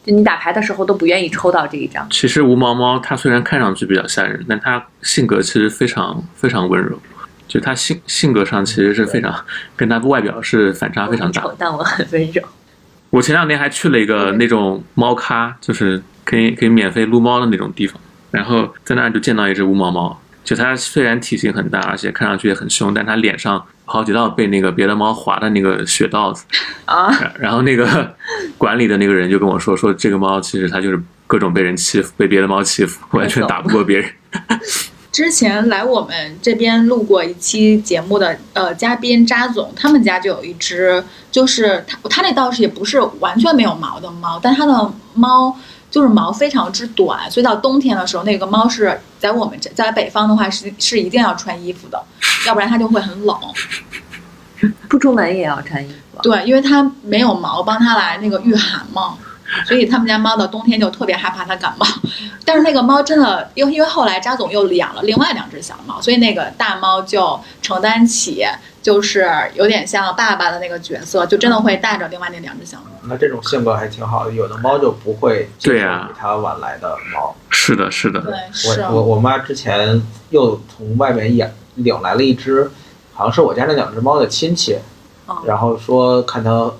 [0.03, 2.07] 就你打牌的时候都不愿意抽到这一张。
[2.09, 6.97] 其实无毛猫它虽然看上去比较吓人，但它性格其实非常非常温柔，
[7.47, 9.45] 就它性性格上其实是非常
[9.75, 12.41] 跟它外表是反差非常大但我很温柔。
[13.11, 17.97] 我前两天还去了一个那种猫咖，就是可以可以免费撸猫的那种地方，
[18.31, 20.19] 然后在那儿就见到一只无毛猫。
[20.43, 26.45] 就它虽然体型很大，而且看上去也很凶，但它脸上好几道被那个别的猫划的那个血道子。
[26.85, 28.15] 啊，然然后那个
[28.57, 34.07] 管理的那个人就跟我说，说这个猫其实它就是各种被人欺负，被别的猫欺负，完全打不过别人。
[35.11, 45.57] 之前来我们这边录过一期节目的呃嘉宾扎总，他们家就有一只，就是他他那倒是也不是完全没有毛的猫，但他的猫
[45.95, 52.03] 就是毛非常之短，所以到冬天的时候，那个猫是在我们这在北方的话是是一定要穿衣服的，
[52.45, 53.39] 要不然它就会很冷。
[54.89, 56.21] 不出门也要穿衣服。
[56.21, 59.17] 对，因为它没有毛帮它来那个御寒嘛，
[59.65, 61.87] 所以他们家猫的冬天就特别害怕它感冒。
[62.43, 68.45] 但是那个猫真的，因为因为后来扎总又养了另外两只小猫，所以那个大猫就承担起
[68.81, 72.94] 就是有点像爸爸的那个角色，就真的会带着另外那两只小猫。
[73.07, 77.35] 那这种性格还挺好的，有的猫就不会接受对呀比它晚来的猫。
[77.49, 82.69] 是的，是的，对，是啊我我我妈之前又从外面养领来了一只，
[83.13, 84.77] 好像是我家那两只猫的亲戚，
[85.25, 86.71] 哦然后说看它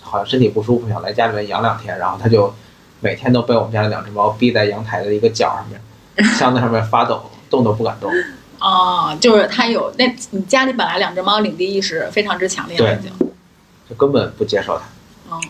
[0.00, 2.54] 好像身体不舒服，想来家里面养两天，然后它就
[3.00, 8.10] 每天都被我们家的两只猫逼在阳台的一个角上面，箱子上面发抖，动都不敢动。
[8.60, 13.12] 哦，就是它有那你家里本来两只猫领地意识非常之强烈了，已经。
[13.90, 14.84] 就根本不接受它。
[15.34, 15.40] 嗯，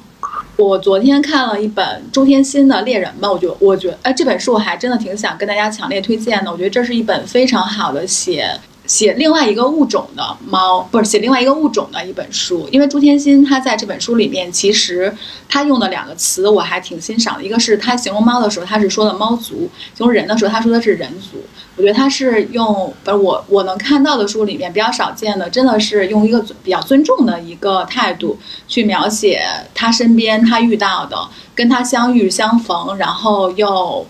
[0.62, 6.51] 我昨天看了一本周天新的《猎人吧》，我觉我觉得哎，这本书我还真的挺想跟大家强烈推荐的。
[6.51, 8.48] 我觉得这是一本非常好的写
[8.93, 12.69] 写另外一个物种的猫，不是写另外一个物种的一本书。
[12.71, 15.17] 因为朱天心他在这本书里面，其实
[15.49, 21.43] 他用的两个词我还挺欣赏的，一个是他形容猫的时候，他是说的猫族；形容人的时候，他说的是人族。
[21.75, 29.41] 我觉得他是用，不是我我能看到的书里面比较少见的，真的是用一个比较尊重的一个态度去描写
[29.75, 31.17] 他身边他遇到的，
[31.55, 34.07] 跟他相遇相逢，然后又，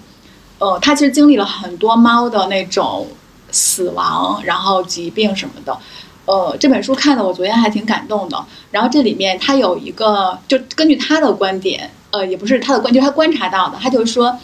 [0.59, 3.07] 呃，他其实经历了很多猫的那种
[3.52, 5.78] 死亡，然后疾病什么的。
[6.24, 8.44] 呃，这本书看的我昨天还挺感动的。
[8.70, 14.38] 然后这里面他有一个，就根据他的观点，呃，也不是他的观，就是他观察到的，他就说，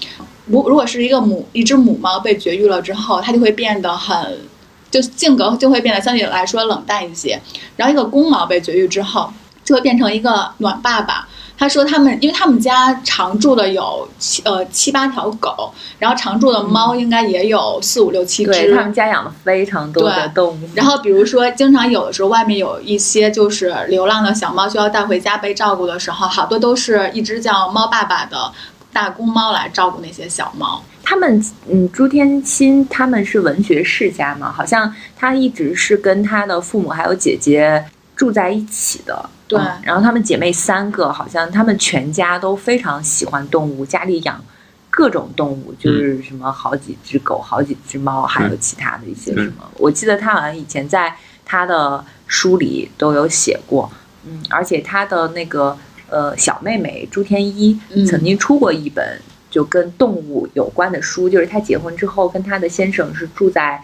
[0.46, 4.40] 如如果是一个母一只母猫被绝育了之后，它就会变得很，
[4.90, 7.40] 就性格就会变得相对来说冷淡一些。
[7.76, 9.32] 然后一个公猫被绝育之后，
[9.64, 11.28] 就会变成一个暖爸爸。
[11.58, 18.52] 他说他们，因为他们家常住的有七呃七八条狗，然后常住的猫应该也有四五六七只。
[18.52, 28.52] 对他们家养了非常多的动物，然后比如说，经常有的时候外面有一些就是流浪的小猫需要带回家被照顾的时候，好多都是一只叫猫爸爸的
[28.92, 30.80] 大公猫来照顾那些小猫。
[31.02, 39.28] 他们，嗯，朱天心他们是文学世家嘛，好像他一直是跟他的父母还有姐姐住在一起的。
[39.48, 39.58] 对。
[39.58, 44.44] 嗯然后她们姐妹三个，好像她们全家都非常喜欢动物，家里养
[44.90, 49.68] 各种动物，就是什么好几只狗、好几只猫，还有其他的一些什么。
[49.78, 53.90] 我记得她好像以前在她的书里都有写过，
[54.24, 55.76] 嗯，而且她的那个
[56.08, 58.04] 呃小妹妹朱天一嗯。
[58.06, 63.82] 曾经出过一本就跟动物有关的书，就是她结婚之后跟她的先生是住在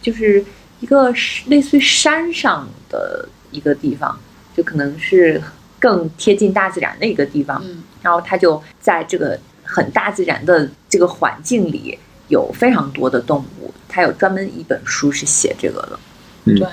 [0.00, 0.44] 就是
[0.80, 1.12] 一个
[1.46, 4.18] 类似于山上的一个地方，
[4.56, 5.40] 就可能是
[5.78, 7.62] 更贴近大自然的一个地方。
[7.64, 13.72] 嗯，然后他就在这个很大自然的这个环境里，有非常多的动物。
[13.88, 15.98] 他有专门一本书是写这个的。
[16.56, 16.66] 对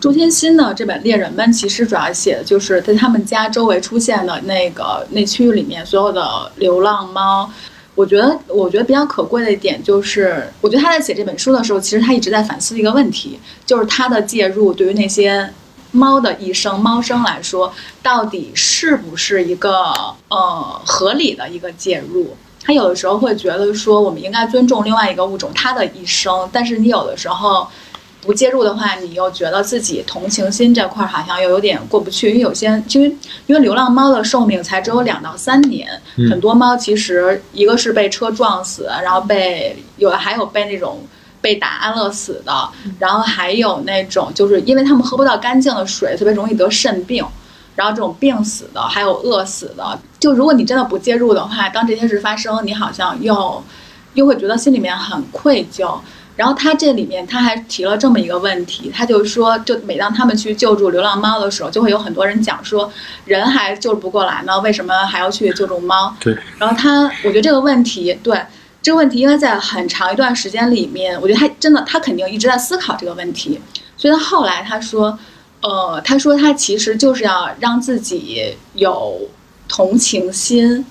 [0.00, 7.50] 朱天心呢这本《猎人们》其实主要写的就是在他们家周围出现的那个那区域里面所有的流浪猫。
[7.96, 15.52] 我觉得，我觉得比较可贵的一点就是，我觉得他在写这本书的时候，其实他一直在反思一个问题，就是他的介入对于那些
[15.92, 17.72] 猫的一生、猫生来说，
[18.02, 19.92] 到底是不是一个
[20.28, 22.36] 呃合理的一个介入？
[22.62, 27.66] 他有的时候会觉得说，我们应该尊重另外一个物种它的一生，但是你有的时候
[28.20, 41.02] 不介入的话，你又觉得自己同情心这块儿好像又有点过不去，因为有些因为因为流浪猫的寿命才只有两到三年，嗯很多猫其实一个是被车撞死，然后被有还有被那种
[41.40, 47.24] 被打安乐死的，然后还有那种就是因为他们喝不到干净的水，特别容易得肾病。
[47.76, 53.64] 然后这种病死的，还有饿死的，就如果你真的不介入的话，当这些事发生，你好像又
[54.12, 55.98] 又会觉得心里面很愧疚。
[56.36, 62.92] 然后他这里面他还提了这么一个问题，他就说，就每当他们去救助流浪猫的时候，就会有很多人讲说，
[63.24, 66.14] 人还救不过来呢，为什么还要去救助猫？
[66.18, 66.36] 对。
[66.58, 68.38] 然后他，我觉得这个问题，对
[68.82, 73.60] 这个问题，应该在很长一段时间里面，我觉得他真的，他肯定一直在思考这个问题。
[73.96, 75.18] 所以他后来他说，
[75.60, 79.28] 呃，他说他其实就是要让自己有
[79.68, 80.84] 同情心，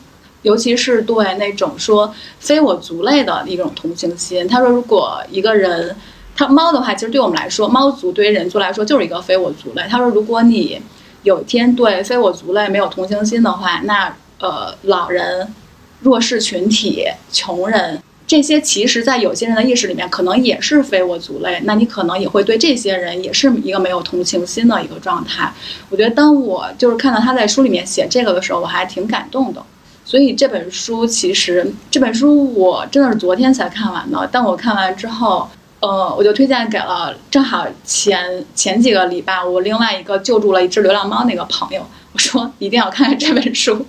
[0.43, 4.47] 尤其是对那种说非我族类的一种同情心。
[4.47, 5.95] 他说，如果一个人，
[6.36, 9.82] 他猫的话，其实对我们来说，猫族对于人族来说就是一个非我族类。
[9.89, 10.80] 他说，如果你
[11.23, 15.54] 有一天对非我族类没有同情心的话，那呃，老人、
[16.01, 18.01] 弱势群体、穷人。
[18.27, 21.59] 这些其实，在有些人的意识里面，可能也是非我族类。
[21.63, 25.51] 那你可能也会对这些人也是一个没有同情心的一个状态。
[25.89, 29.63] 我觉得，当我就是看到他在书里面写这个的时候，我还挺感动的。
[30.05, 34.29] 所以这本书其实，这本书我真的是昨天才看完的。
[34.31, 41.83] 但我看完之后，呃，我就推荐给了正好前前几个礼拜，我另外一个救助了一只流浪猫那个朋友，
[42.13, 43.88] 我说一定要看看这本书。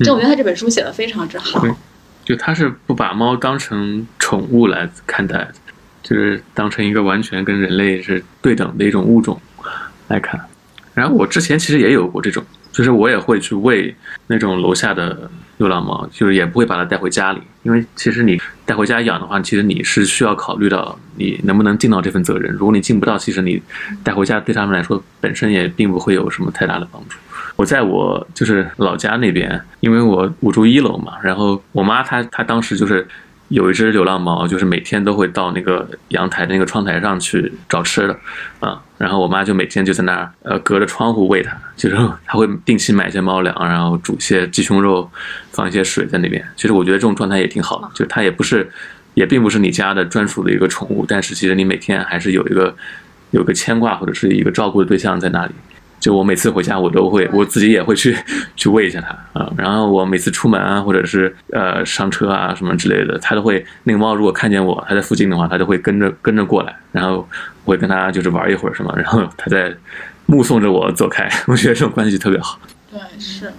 [0.00, 1.60] 就我觉得他这本书写的非常之好。
[1.60, 1.72] 对
[2.24, 5.46] 就他是不把猫当成宠物来看待，
[6.02, 9.38] 就是当成一个完全跟人类是对等的一种物种
[10.08, 10.40] 来看。
[10.94, 13.94] 然后我之前其实也有过这种，就是我也会去喂
[14.28, 22.50] 那种楼下的流浪猫，就是也不会把它带回家里，因为其实你带回家养的话，其实你是需要考虑到你能不能尽到这份责任。
[22.52, 23.60] 如果你尽不到，其实你
[24.02, 27.18] 带回家对他们来说本身也并不会有什么太大的帮助。
[27.56, 33.06] 我在我就是老家那边，因为我我住一楼嘛，然后我妈她她当时就是
[33.48, 38.18] 有一只流浪猫，就是每天都会到那个阳台的那个窗台上去找吃的，
[38.58, 45.08] 啊，然后我妈就每天就在那儿呃隔着窗户喂它，就是她会定期买一些猫粮，然后煮一些鸡胸肉，
[45.52, 46.44] 放一些水在那边。
[46.56, 48.68] 其实我觉得这种状态也挺好的，就它也不是
[49.14, 52.74] 也并不是你家的专属的一个宠物，但是其实你每天还是有一个
[53.30, 55.52] 有一个牵挂或者是一个照顾的对象在那里。
[56.00, 58.14] 就我每次回家，我都会我自己也会去
[58.56, 59.50] 去喂一下它啊。
[59.56, 67.26] 然后我每次出门啊，或者是呃上车啊什么之类的，它都会那个猫如果看见我，它在附近的话，它就会跟着跟着过来，然后
[67.64, 69.74] 我会跟它就是玩一会儿什么，然后它在
[70.26, 71.26] 目送着我走开。
[71.48, 72.58] 我觉得这种关系特别好。
[72.90, 73.50] 对，是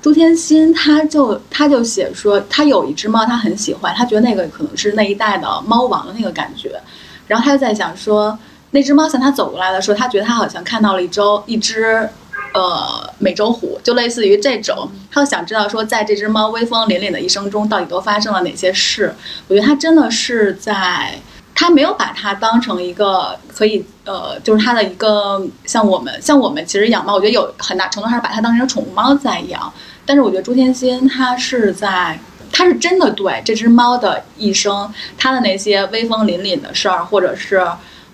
[0.00, 6.80] 朱天心，他就他就写说，他有一只猫，他很喜欢，他觉得那个可能是那一代的猫王的那个感觉，
[7.26, 8.38] 然后他就在想说。
[8.72, 12.08] 那只猫向他走过来的时候，他觉得他好像看到了一周一只，
[12.54, 14.88] 呃，美洲虎，就类似于这种。
[15.10, 19.14] 他想知道说，在这只猫威风凛凛的一生中，到底都发生了哪些事？
[19.48, 21.18] 我觉得他真的是在，
[21.52, 29.72] 他没有把它当成一个可以，呃，就是他的一个像我们像我们其实养猫，我觉得有很大程度上是把它当成宠物猫在养。
[30.06, 32.18] 但是我觉得朱天心他是在，
[32.52, 37.66] 他是真的对这只猫的一生，他的那些威风凛凛的事儿，或者是。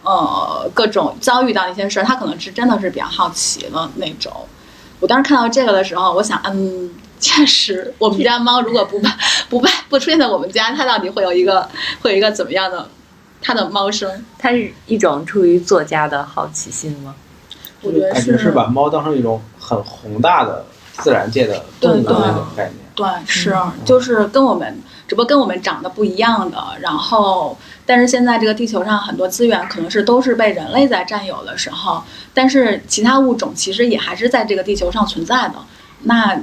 [0.06, 4.32] 呃，各种遭遇到一些事儿，他可能是真的是比较好奇的那种。
[5.00, 9.00] 我当时看到这个的时候，我想，嗯，确实，我们家猫如果不
[9.50, 11.68] 不不不出现在我们家，它到底会有一个
[12.00, 12.88] 会有一个怎么样的
[13.42, 14.24] 它的猫生？
[14.38, 17.14] 它是一种出于作家的好奇心吗？
[17.82, 20.64] 我觉得感觉是把猫当成一种很宏大的
[20.98, 22.76] 自然界的动物的那种概念。
[22.94, 27.56] 对，是，就是跟我们，只不过跟我们长得不一样的，然后。
[27.88, 32.02] 但是现在这个地球上很多资源可能是都是被人类在占有的时候，
[32.34, 35.54] 但是其他物种其实也还是在这个地球上存在的。
[36.02, 36.36] 那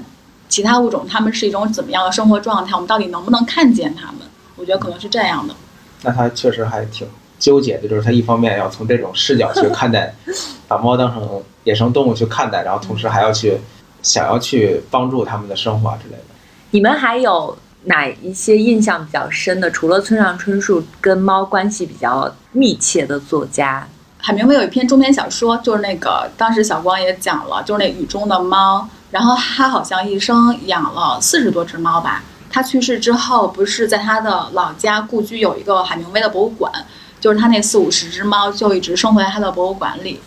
[0.48, 2.74] 其他物种它们是一种怎么样的生活状态？
[2.76, 4.20] 我们到底能不能看见它们？
[4.56, 5.54] 我觉得可能是这样的。
[6.02, 7.06] 那他确实还挺
[7.38, 10.16] 纠结的，就是他一方面要从这种视角去看待，
[10.70, 13.58] 把猫当成野生动物去看待，然后同时还要去
[14.02, 16.24] 想要去帮助他们的生活之类的。
[16.72, 17.58] 你们还有？
[17.86, 19.70] 哪一些印象比较深的？
[19.72, 28.88] 除了村上春树跟猫关系比较密切的作家，海明威有一篇中篇小说，就是那个当时小光也讲了，就是那雨中的猫。
[29.12, 32.24] 然后他好像一生养了四十多只猫吧。
[32.50, 36.72] 他去世之后，不是在他的老家故居有一个海明威的博物馆，
[37.20, 40.20] 就是他那四五十只猫就一直生活在他的博物馆里，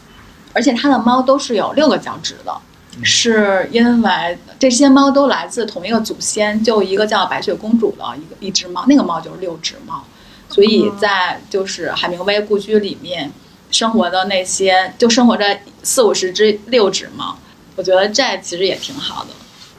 [0.52, 2.54] 而且他的猫都是有六个脚趾的。
[3.02, 10.02] 是因为这些猫都来自同一个祖先，就一个叫白雪公主的一个一只猫，那个猫就是六只猫，
[10.48, 13.30] 所以在就是海明威故居里面
[13.70, 17.38] 生活的那些，就生活着四五十只六指猫，
[17.76, 19.30] 我觉得这其实也挺好的。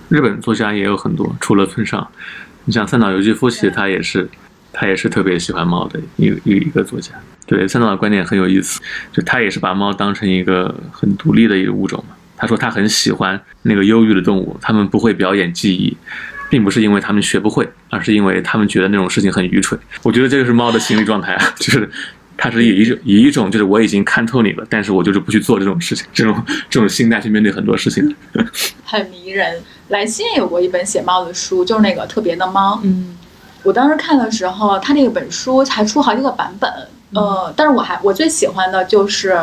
[0.09, 2.07] 日本作家也有很多，除了村上，
[2.65, 4.29] 你像三岛由纪夫，其实他也是，
[4.71, 7.11] 他也是特别喜欢猫的一一一个作家。
[7.45, 8.79] 对，三岛的观点很有意思，
[9.11, 12.15] 就他也是把猫当成一个很独立的一个物种嘛。
[12.37, 15.97] 他说他很喜欢那个忧郁的动物，他们不会表演技艺，
[16.49, 19.79] 并不是因为他们学不会，而是因为他们觉得那种事情很愚蠢。
[20.03, 21.89] 我觉得这就是猫的心理状态啊， 就是
[22.37, 28.15] 它是以一种以一种就是我已经看透你了，但是我就是不去做这种事情，这种这种心态去面对很多事情。
[28.85, 29.61] 很迷人。
[29.89, 32.77] 莱西也有过一本写猫的书，就是那个特别的猫。
[32.83, 33.17] 嗯，
[33.63, 36.69] 我当时看的时候，他那个本书才出好几个版本，
[37.13, 39.39] 呃，但是我还我最喜欢的就是，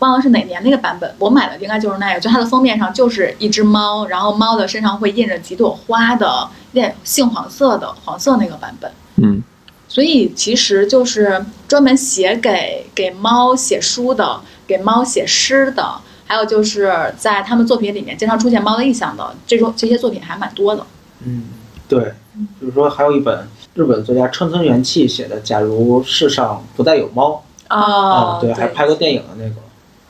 [0.00, 8.90] 忘了是哪年那个版本，我买的应该就是那个，就它的封面上就是一只猫，然后猫的身上会印着几朵花的，有点杏黄色的黄色那个版本。
[9.16, 9.42] 嗯，
[9.88, 15.94] 所以其实就是专门写给给猫写书的，给猫写诗的，
[16.26, 20.84] 还有就是在他们作品里面经常出现猫的意象的这种这些作品还蛮多的。
[21.24, 21.44] 嗯，
[21.88, 22.14] 对，
[22.60, 27.42] 就是说还有一本日本作家春村元气写的《假如世上不再有猫》
[27.74, 29.54] 哦啊，对，还拍过电影的那个，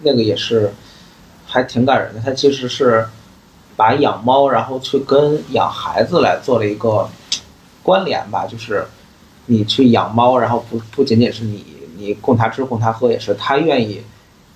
[0.04, 0.72] 那个也是
[1.46, 2.20] 还挺感人的。
[2.20, 3.06] 他其实是
[3.76, 7.08] 把养猫，然后去跟养孩子来做了一个
[7.82, 8.86] 关联吧，就是
[9.46, 11.64] 你去养猫，然后不不仅仅是你
[11.96, 14.02] 你供它吃供它喝，也是它愿意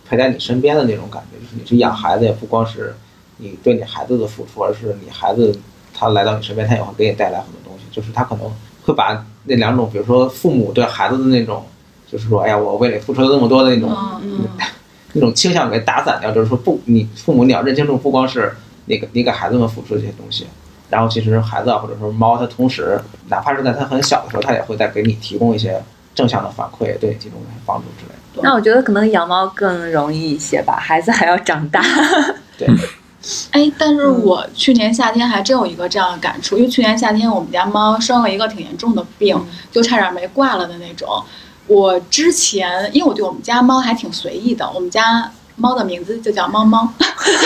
[0.08, 1.38] 陪在你身边的那种感觉。
[1.38, 2.94] 就是你去养孩子，也不光是
[3.38, 5.58] 你对你孩子的付出，而是你孩子
[5.92, 7.84] 他来到你身边，他也会给你带来很多东西。
[7.90, 8.48] 就是他可能
[8.84, 11.66] 会把那两种，比如说父母对孩子的那种，
[12.10, 13.90] 就是说，哎呀，我为你付出了那么多的那种。
[14.22, 14.48] 嗯嗯
[15.14, 18.54] 那种倾向给打散掉，就是说不，你父母你要认清楚，不光是
[18.86, 20.46] 你给你给孩子们付出这些东西，
[20.90, 25.82] 然后其实孩子啊或者说猫，它同时哪怕是在它很小的时候，它也会在给你提供一些
[26.14, 28.42] 正向的反馈，对你提供一些帮助之类的。
[28.42, 31.82] 那我觉得可能养猫更容易一些吧，孩子还要长大。
[32.56, 32.68] 对，
[33.50, 39.36] 哎，但是我去年夏天还真有一个这样的感触，因为去年夏天我们家猫生了一个挺严重的病，
[39.72, 41.08] 就差点没挂了的那种。
[41.68, 46.92] 我之前因为我对我们家猫还挺随意的，我们家猫的名字就叫猫猫，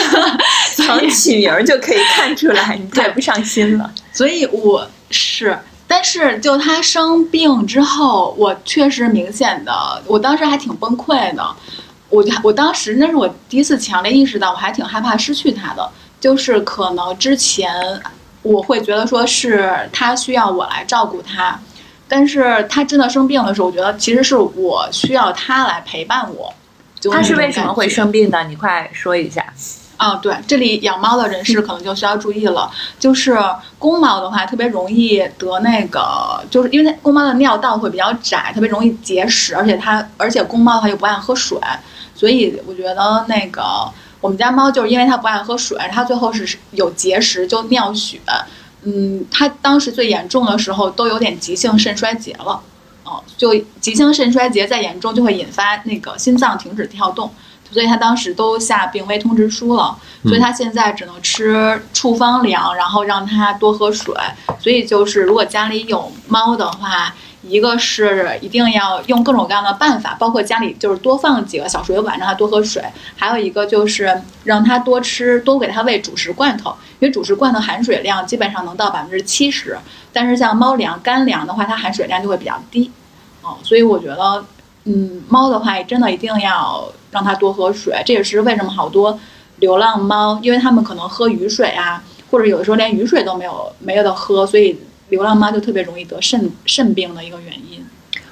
[0.77, 3.93] 从起名儿就可以看出来，你太不上心了。
[4.13, 5.59] 所以我是。
[5.89, 11.45] 但是就它生病之后，我确实明显的，我当时还挺崩溃的。
[12.09, 15.87] 我我当时那是我第一次强烈意识到，我还挺害怕失去它的。
[16.19, 17.75] 就是可能之前
[18.43, 21.61] 我会觉得说是它需要我来照顾它，
[22.09, 26.53] 但是它真的生病的时候，我觉得其实是我需要它来陪伴我。
[27.01, 28.45] 就他是为什么会生病的？
[28.45, 29.45] 你快说一下。
[29.97, 33.37] 啊，对，这里养猫的人士可能就需要注意了，就是
[33.79, 41.59] 公猫的话特别容易得那个，就是因为它公猫的尿道会比较窄，特别容易结石，而且它而且公猫的话又不爱喝水，
[42.15, 43.63] 所以我觉得那个
[44.21, 48.21] 我们家猫就是因为它不爱喝水，它最后是有结石就尿血，
[48.85, 52.61] 嗯，他当时最严重的时候都有点急性肾衰竭了，
[53.05, 57.31] 哦，就急性肾衰竭再严重就会引发那个心脏停止跳动。
[57.71, 64.15] 所以他当时都下病危通知书了，所以他现在只能吃处方粮，然后让他多喝水。
[64.61, 72.83] 所以就是如果家里有猫的话，一个是一定要用各种各样的办法，包括家里就是多放几个小水碗让它多喝水，
[73.17, 79.77] 还有一个就是让它多吃，多给它喂主食罐头，因为主食罐头含水量基本上能到百分之七十，
[80.13, 82.91] 但是像猫粮、干粮的话，它含水量就会比较低。
[83.43, 84.45] 哦，所以我觉得，
[84.85, 89.19] 嗯，猫的话真的一定要让它多喝水，这也是为什么好多
[89.57, 94.79] 流浪猫，因为它们可能喝雨水啊，或者有的时候连雨水都没有没有的喝，所以
[95.13, 97.87] 流浪猫就特别容易得肾肾病的一个原因。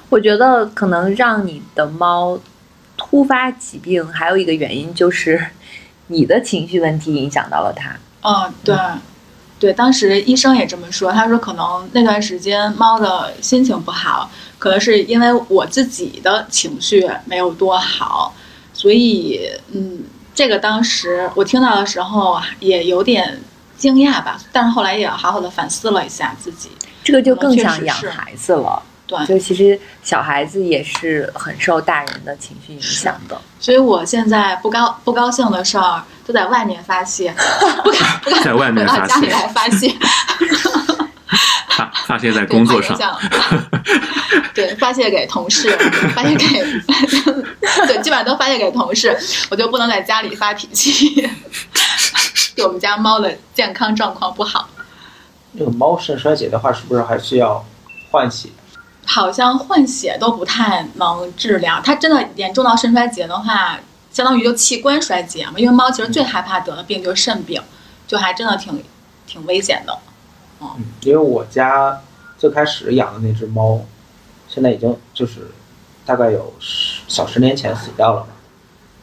[0.09, 2.39] 我觉得可能让你的猫
[2.97, 5.39] 突发疾病，还有一个原因就是
[6.07, 7.95] 你的情绪问题影响到了它。
[8.23, 8.75] 嗯，对，
[9.59, 18.33] 对，当时医生也这么说，他说可能那段时间猫的心情不好，可能是因为我自己的情绪没有多好，
[18.73, 20.03] 所以嗯，
[20.33, 23.39] 这个当时我听到的时候也有点
[23.81, 26.69] 惊讶吧，但是后来也好好的反思了一下自己，
[27.03, 28.79] 这个就更确像养孩子了。
[29.07, 33.41] 对，就其实小孩子也是很受大人的情绪影响的。
[33.59, 37.33] 所以我现在不高不高兴的事儿都在外面发泄，
[37.83, 39.95] 不敢不敢在外面发回到家里泄来发泄。
[41.69, 42.95] 发发泄在对工作上
[44.53, 45.75] 对，发泄给同事，
[46.13, 46.45] 发泄给，
[47.87, 49.17] 对，基本上都发泄给同事，
[49.49, 51.29] 我就不能在家里发脾气，对
[52.63, 54.69] 我们家猫的健康状况不好。
[55.57, 57.65] 这个猫肾衰竭的话，是不是还需要
[58.09, 58.49] 换血？
[59.05, 61.81] 好像换血都不太能治疗。
[61.83, 63.79] 它真的严重到肾衰竭的话，
[64.13, 65.53] 相当于就器官衰竭嘛。
[65.57, 67.61] 因为猫其实最害怕得的病就是肾病，
[68.07, 68.81] 就还真的挺
[69.27, 69.97] 挺危险的。
[70.61, 70.69] 嗯，
[71.01, 71.99] 因为我家
[72.37, 73.81] 最开始养的那只猫，
[74.47, 75.51] 现在已经就是
[76.05, 78.27] 大概有十小十年前死掉了嘛。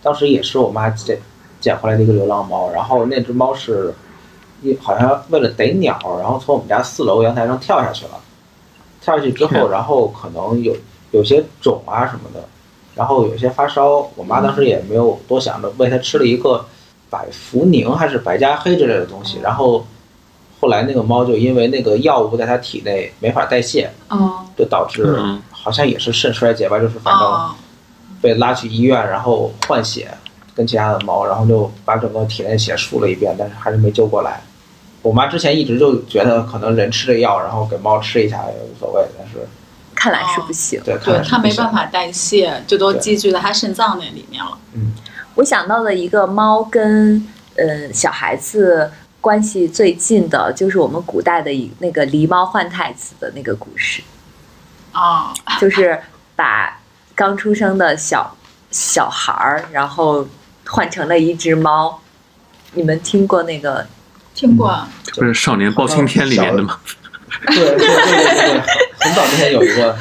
[0.01, 1.21] 当时也是我妈捡
[1.61, 3.95] 捡回来的一个流浪猫，然后那只猫是
[4.63, 8.13] 一好像为了逮鸟，然后从我们家四楼阳台上跳下去了。
[9.01, 10.77] 跳下去之后，然后可能有
[11.13, 12.45] 有些肿啊什么的，
[12.95, 14.11] 然后有些发烧。
[14.17, 16.67] 我妈当时也没有多想着，喂它吃了一个
[17.09, 19.87] 百福宁还是白加黑之类的东西，然后
[20.61, 27.55] 后来那个猫就因为那个药物在它体内没法代谢，哦就导致嗯好像也是肾衰竭吧，就是反正哦，
[28.21, 30.11] 被拉去医院，然后换血，
[30.59, 34.41] 跟其他的猫，然后就把整个体内血输了一遍，但是还是没救过来。
[35.03, 39.47] 我妈之前一直就觉得可能人吃这药，然后给猫吃一下也无所谓，但是
[39.95, 40.83] 看来是不行。
[40.85, 44.59] 对，看对它没办法代谢，就都积聚在它肾脏那里面了。
[44.75, 44.93] 嗯
[45.37, 48.91] 我想到的一个猫跟呃小孩子
[49.21, 54.03] 关系最近的，就是我们古代的一那个狸猫换太子的那个故事，
[54.91, 55.97] 啊、就是
[56.35, 56.81] 把
[57.15, 58.37] 刚出生的小
[58.73, 60.27] 小孩儿，然后
[60.69, 62.01] 换成了一只猫。
[62.73, 63.87] 你们听过那个？
[64.35, 64.87] 听过。
[65.03, 66.79] 这不是《少年包青天》里面的吗？
[67.47, 68.61] 对对对对对，
[69.01, 69.97] 很早之前有一个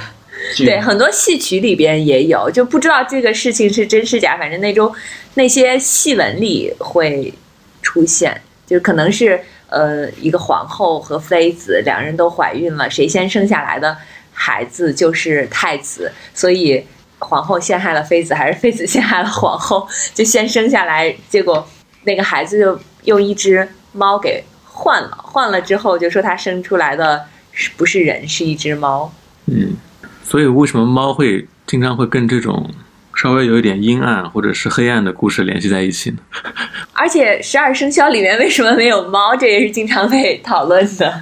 [0.56, 4.94] 剧，对，很多戏曲里边也有，就不知道这个事情是真是假，反正那种
[5.34, 7.34] 那些戏文里会
[7.82, 13.98] 出现，就可能是呃一个皇后和妃子两人都怀孕了，谁先生下来的
[14.34, 16.86] 孩子就是太子，所以
[17.20, 21.68] 皇后陷害了妃子，还是妃子陷害了皇后，就先生下来，结果
[22.04, 29.12] 那个孩子就用一只猫给换了，换了之后就说他生出来的是不是人，是一只猫。
[29.46, 29.76] 嗯，
[30.24, 32.70] 所以为什么猫会经常会跟这种
[33.16, 36.18] 稍微有一点阴暗或者是黑暗的故事联系在一起呢？
[36.94, 39.36] 而且十二生肖里面为什么没有猫？
[39.36, 41.22] 这也是经常被讨论的。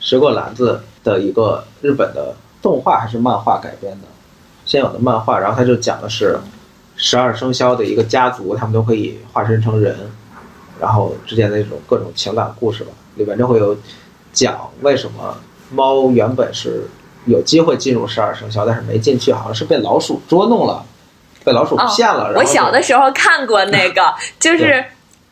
[0.00, 4.07] 水果篮子的一个日本的动画还是漫画改编的，
[4.68, 6.38] 现有的漫画，然后它就讲的是
[6.94, 9.96] 十二生肖的一个家族，他们都可以化身成人，
[10.78, 13.74] 然后之间的这种各种情感故事吧，里面就会有
[14.34, 15.34] 讲为什么
[15.72, 16.86] 猫原本是
[17.24, 20.84] 有机会进入十二生肖，但是没进去，好像是被老鼠捉弄了，
[21.42, 22.34] 被老鼠骗了。
[22.36, 24.84] 我小的时候看过那个，就是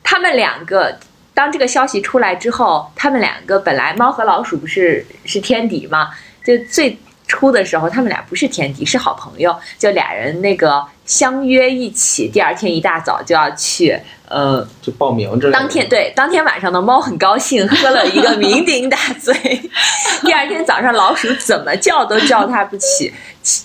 [0.03, 0.97] 他们两个。
[1.37, 6.09] 当这个消息出来之后，他们两个本来猫和老鼠不是是天敌嘛？
[6.43, 6.99] 就最
[7.37, 9.55] 初的时候，他们俩不是天敌，是好朋友。
[9.79, 15.59] 就俩人那个相约一起，第二天一大早就要去，呃，就报名之类的。
[15.59, 19.35] 当天对，当天晚上的猫很高兴，喝了一个酩酊大醉。
[20.25, 23.13] 第二天早上，老鼠怎么叫都叫它不起，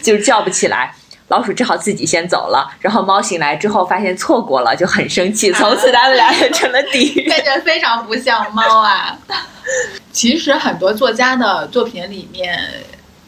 [0.01, 0.93] 就叫不起来。
[1.29, 2.69] 老鼠只好自己先走了。
[2.81, 5.49] 然后猫醒来之后，发现错过了，就很生气。
[5.53, 7.29] 从此他们俩就成了敌人。
[7.29, 9.17] 感觉非常不像猫啊。
[10.11, 12.59] 其实很多作家的作品里面，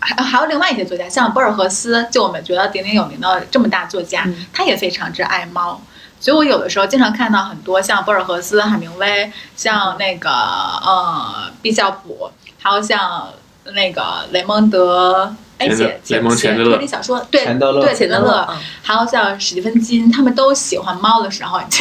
[0.03, 5.81] 还还有另外一些作家，像博尔赫斯，就我们觉得鼎鼎有名的这么大作家，嗯他也非常之爱猫。
[6.19, 12.29] 所以我有的时候经常看到很多像博尔赫斯、海明威，像那个呃毕肖普，
[12.61, 13.29] 还有像
[13.73, 15.35] 那个雷蒙德。
[15.59, 21.79] 哎，写写推理小说，对对钱德勒，嗯还有像史蒂芬金，他们都喜欢猫的时候，你就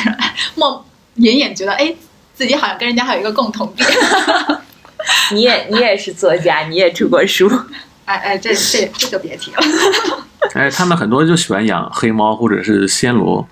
[0.57, 1.95] 默隐隐觉得，哎，
[2.35, 3.89] 自己好像跟人家还有一个共同点。
[5.33, 7.51] 你也你也是作家，你也出过书。
[8.05, 9.59] 哎哎，这这这就别提了。
[10.55, 13.47] 哎，他们很多就喜欢养黑猫或者是暹罗，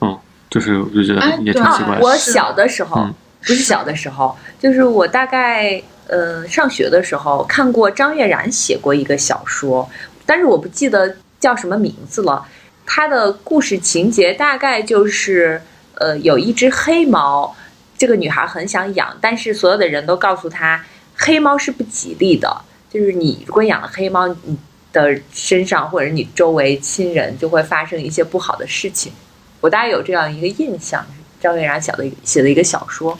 [0.00, 0.18] 嗯，
[0.50, 2.00] 就是我就觉得也挺奇怪的。
[2.00, 9.88] 我小的时候，嗯不是小的时候，就是我大概呃上学的时候看过张悦然写过一个小说，
[10.24, 12.46] 但是我不记得叫什么名字了。
[12.86, 15.60] 它的故事情节大概就是
[15.94, 17.56] 呃有一只黑猫，
[17.98, 20.84] 这个女孩很想养，但是所有的人都告诉她
[21.16, 22.62] 黑猫是不吉利的，
[22.92, 24.58] 就是你如果养了黑猫，你
[24.92, 29.10] 的身上或者你周围亲人就会发生一些不好的事情。
[29.60, 31.04] 我大概有这样一个印象，
[31.40, 33.18] 张悦然写的写的一个小说。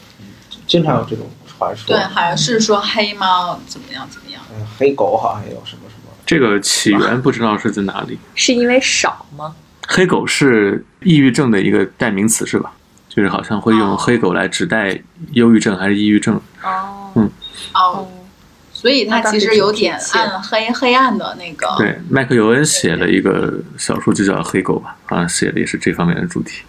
[0.66, 1.96] 经常有这种传说。
[1.96, 4.42] 对，好像是说黑猫怎么样怎么样。
[4.54, 6.12] 嗯，黑狗好像有什么什么。
[6.26, 8.18] 这个起源不知道是在哪里。
[8.34, 9.54] 是因为少吗？
[9.88, 12.72] 黑狗是抑郁症的一个代名词是吧？
[13.08, 14.98] 就是好像会用哦黑狗来指代
[15.32, 16.40] 忧郁症还是抑郁症。
[16.62, 17.30] 哦嗯
[17.74, 18.08] 哦，
[18.82, 21.72] 所以它其实有点暗黑黑暗的那个。
[21.78, 26.62] 对，麦克尤恩写了一个小说就叫《黑狗》吧，好像写的也是这方面的主题。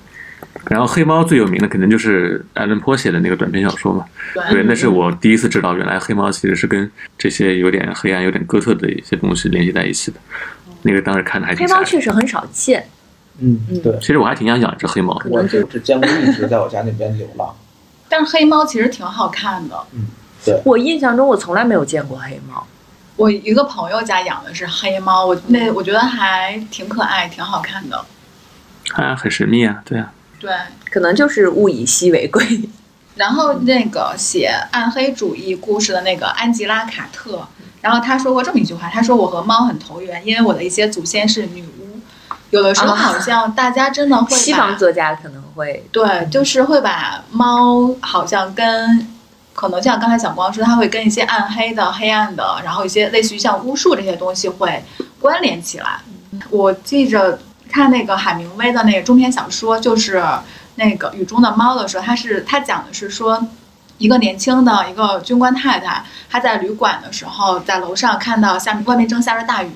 [0.69, 4.05] 然后黑猫最有名的可能就是爱伦坡写的那个短篇小说嘛，
[4.35, 10.17] 对对，那是我第一次知道，原来黑猫其实是跟这些有点黑暗、有点哥特的一些东西联系在一起的。
[10.83, 11.83] 那个当时看的还挺黑猫。
[11.83, 12.87] 确实很少见，
[13.39, 15.29] 嗯，对，其实我还挺想养一只黑猫的。
[15.31, 17.53] 我就只见过一直在我家那边流浪。
[18.07, 19.75] 但是黑猫其实挺好看的。
[20.63, 22.65] 我印象中我从来没有见过黑猫。
[23.15, 28.03] 我一个朋友家养的是黑猫，我那我觉得还挺可爱，挺好看的。
[28.93, 30.51] 啊，很神秘啊，对啊，对，
[30.91, 32.69] 可能就是物以稀为贵。
[33.15, 37.47] 然后那个写暗黑主义故事的那个安吉拉·卡特，
[37.81, 41.99] 然后他说过这么一句话，他说我和猫很投缘，因为我的一些祖先是女巫。
[42.49, 49.07] 有的时候啊好像大家真的会把西方作家可能会对，就是会把猫好像跟，
[49.53, 54.83] 可能像刚才小光说，它会跟一些暗黑的、黑暗的，然后一些类似于像巫术这些东西会
[55.19, 55.99] 关联起来。
[56.49, 57.39] 我记着
[57.69, 60.23] 看那个海明威的那个中篇小说，就是
[60.75, 63.47] 那个《雨中的猫》的时候，他是他讲的是说。
[63.99, 69.71] 一个年轻的一个军官太太，她在旅馆的时候，在楼上看到下面外面正下着大雨，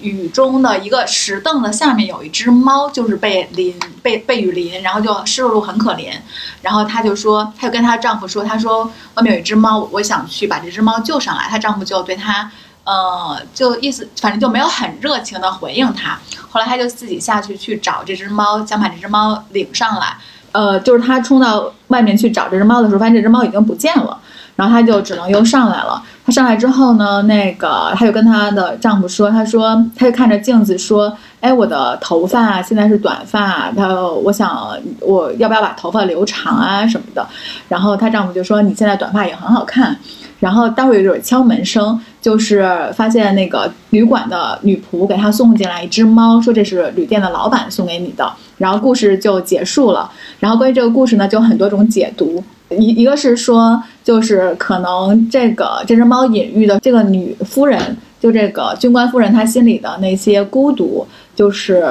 [0.00, 6.12] 雨中的一个石凳的下面有一只猫，就是被淋被被雨淋，然后就湿漉漉很可怜。
[6.60, 11.48] 然后她就说，她就跟她丈夫说，她说外面有一只猫，我想去把这只猫救上来。
[11.48, 12.52] 她丈夫就对她，
[12.84, 16.18] 呃，就意思反正就没有很热情的回应她。
[16.50, 20.18] 后来她就自己下去去找这只猫，想把这只猫领上来。
[20.52, 24.18] 呃，就是她冲到外面去找这只猫的时候，发现这只猫已经不见了。
[24.54, 26.02] 然后她就只能又上来了。
[26.26, 37.26] 她上来之后呢，那个她就跟她的丈夫说，她说，她就看着镜子说，哎，我的头发现在是短发，她我想我要不要把头发留长啊什么的。
[37.66, 39.96] 然后她丈夫就说，你现在短发也很好看。
[40.42, 48.28] 然后待会儿有一会敲门声，就是发现那个旅馆的女仆给他送进来一只猫，说这是旅店的老板送给你的。
[48.58, 50.10] 然后故事就结束了。
[50.40, 52.42] 然后关于这个故事呢，就很多种解读。
[52.70, 61.84] 一一个是说，就是可能这个这只猫隐喻的这个女夫人，就这个军官夫人，她心里的那些孤独，就是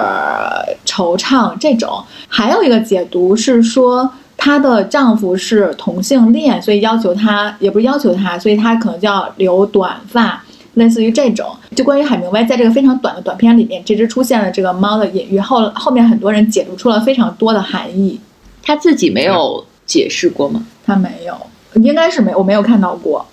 [0.86, 2.04] 惆怅这种。
[2.28, 4.12] 还有一个解读是说，
[4.44, 10.44] 她的丈夫是同性恋，所以要求她，也不是要求她，所以她可能就要留短发。
[10.74, 18.20] 类似于这种，就关于海明威在这个非常短的短片里面，这只出现了这个猫的隐喻，后后面很多人解读出了非常多的含义。
[18.64, 20.66] 他自己没有解释过吗？
[20.84, 21.38] 他没有，
[21.76, 23.24] 应该是没，我没有看到过。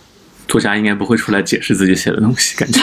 [0.47, 2.83] 作家应该不会出来解释自己写的东西，感觉。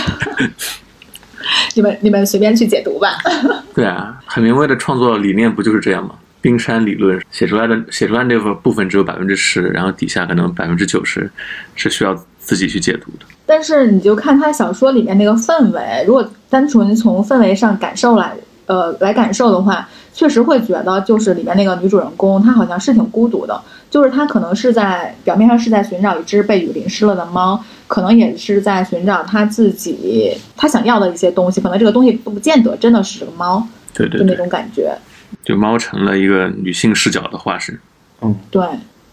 [1.76, 3.20] 你们你们随便去解读吧。
[3.76, 6.16] 对啊，海明威的创作理念不就是这样吗？
[6.46, 11.28] 冰山理论写出来的写出来那个部分只有百分之十，然后底下可能百分之九十
[11.74, 13.26] 是需要自己去解读的。
[13.48, 18.32] 但是你就看他小说里面那个氛围，如果单纯从氛围上感受来，
[18.68, 34.96] 呃，来感受的话，确实会觉得就是里面那个女主人公她好像是挺孤独的，就是她可能是在表面上是在寻找一只被雨淋湿了的猫，可能也是在寻找她自己她想要的一些东西，可能这个东西不见得真的是这个猫，就那对就那，种感觉。
[35.44, 37.80] 就猫成了一个女性视角的化身。
[38.22, 38.66] 嗯对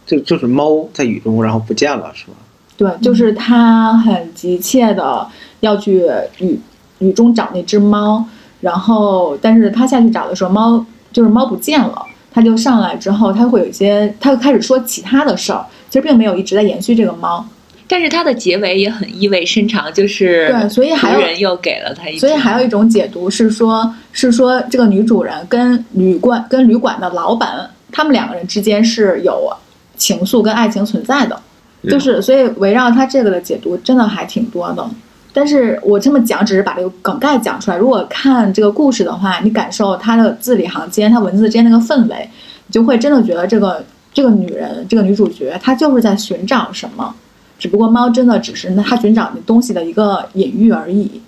[0.07, 2.33] 就就是猫在雨中，然后不见了，是吧？
[2.77, 5.27] 对，就是他很急切的
[5.61, 6.05] 要去
[6.39, 6.59] 雨
[6.99, 8.25] 雨中找那只猫，
[8.61, 12.07] 然后但是他下去找的时候，猫就是猫不见了。
[12.35, 17.47] 他就上来之后，他会有一些，他就开始说其他的事儿，其实并没有一直在延续这个猫。
[17.93, 29.55] 但是它的结尾也很意味深长，就是对所以还有人又给了他一，所以还有一种解读是说，是说这个女主人跟旅馆跟旅馆的老板，他们两个人之间是有
[29.95, 31.39] 情愫跟爱情存在的，
[31.83, 34.89] 就是所以围绕他这个的解读真的还挺多的。
[35.35, 42.27] 但是我这么讲只是把这个梗概讲出来，如果看这个故事的话，你感受它的字里行间、它文字之间那个氛围，
[42.67, 43.85] 你就会真的觉得这个
[44.15, 47.15] 这个女人，这个女主角，她就是在寻找什么。
[47.63, 51.23] 只不过猫真的只是那它寻找的东西的一个隐喻而已。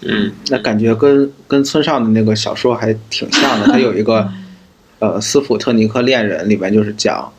[0.00, 3.66] 嗯，那感觉跟跟村上的那个小说还挺像的。
[3.66, 4.28] 他有一个
[4.98, 7.32] 呃《斯普特尼克恋人》里面就是讲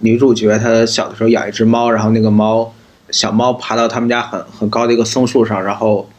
[0.00, 2.74] 女主角她小的时候养一只猫，然后那个猫
[3.10, 6.10] 小猫爬到他们家很很高的一个松树上，然后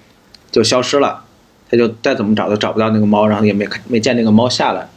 [0.50, 1.24] 就消失了。
[1.70, 4.88] 他就再怎么找都找不到那个猫，然后也没看没见那个猫下来。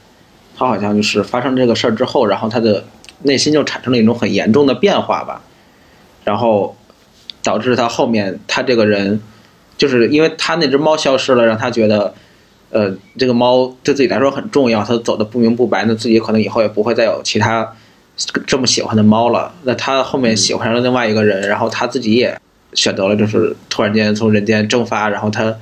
[0.57, 2.85] 他好像就是发生这个事儿之后，然后他的
[3.23, 5.43] 内心就产生了一种很严重的变化吧，
[6.29, 6.77] 然后
[7.43, 9.21] 导致他后面他这个人。
[9.79, 12.13] 就是因为他那只猫消失了，让他觉得，
[12.71, 17.77] 呃，这个猫对自己来说很重要，他走的不明不白，那自己可能以后也不会再有其他
[18.45, 19.53] 这么喜欢的猫了。
[19.63, 22.37] 那他后面喜欢上了另外一个人，然后他自己也
[22.75, 25.55] 选择了，就是突然间从人间蒸发，然后他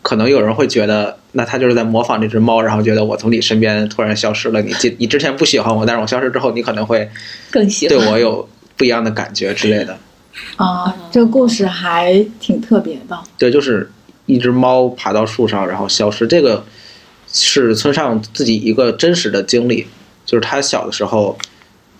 [0.00, 7.10] 可能有人会觉得，那他就是在模仿这只猫，然后觉得我从你身边突然消失了，你你之前不喜欢我，但是我消失之后，你可能会
[7.50, 8.48] 更喜欢对我有
[8.80, 9.98] 不一样的感觉之类的。
[10.56, 13.18] 啊，这个故事还挺特别的。
[13.36, 13.90] 对，就是
[14.24, 16.64] 一只猫爬到树上然后消失，这个
[17.30, 19.86] 是村上自己一个真实的经历，
[20.24, 21.36] 就是他小的时候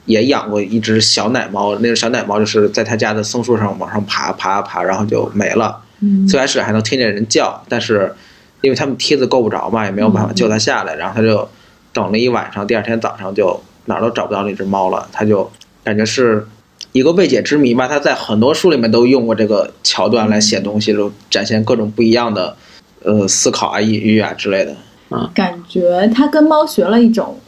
[0.07, 5.83] 也养过一只小奶猫，那个小奶猫就是在他家的松树上往上爬，爬啊爬，然后就没了。
[6.01, 8.15] 嗯最开始还能听见人叫，但是
[8.63, 11.47] 因为他们梯子够不着嘛，也没有办法救它下来，然后他就
[11.93, 15.51] 等了一晚上，第二天早上就哪儿都找不到那只猫了，他就
[15.85, 16.47] 感觉是
[16.93, 17.87] 一个未解之谜吧。
[17.87, 22.57] 他在很多书里面都用过这个桥段来写东西，就展现各种不一样的
[23.03, 24.77] 呃思考啊、隐喻啊之类的。
[25.09, 27.39] 啊感觉他跟猫学了一种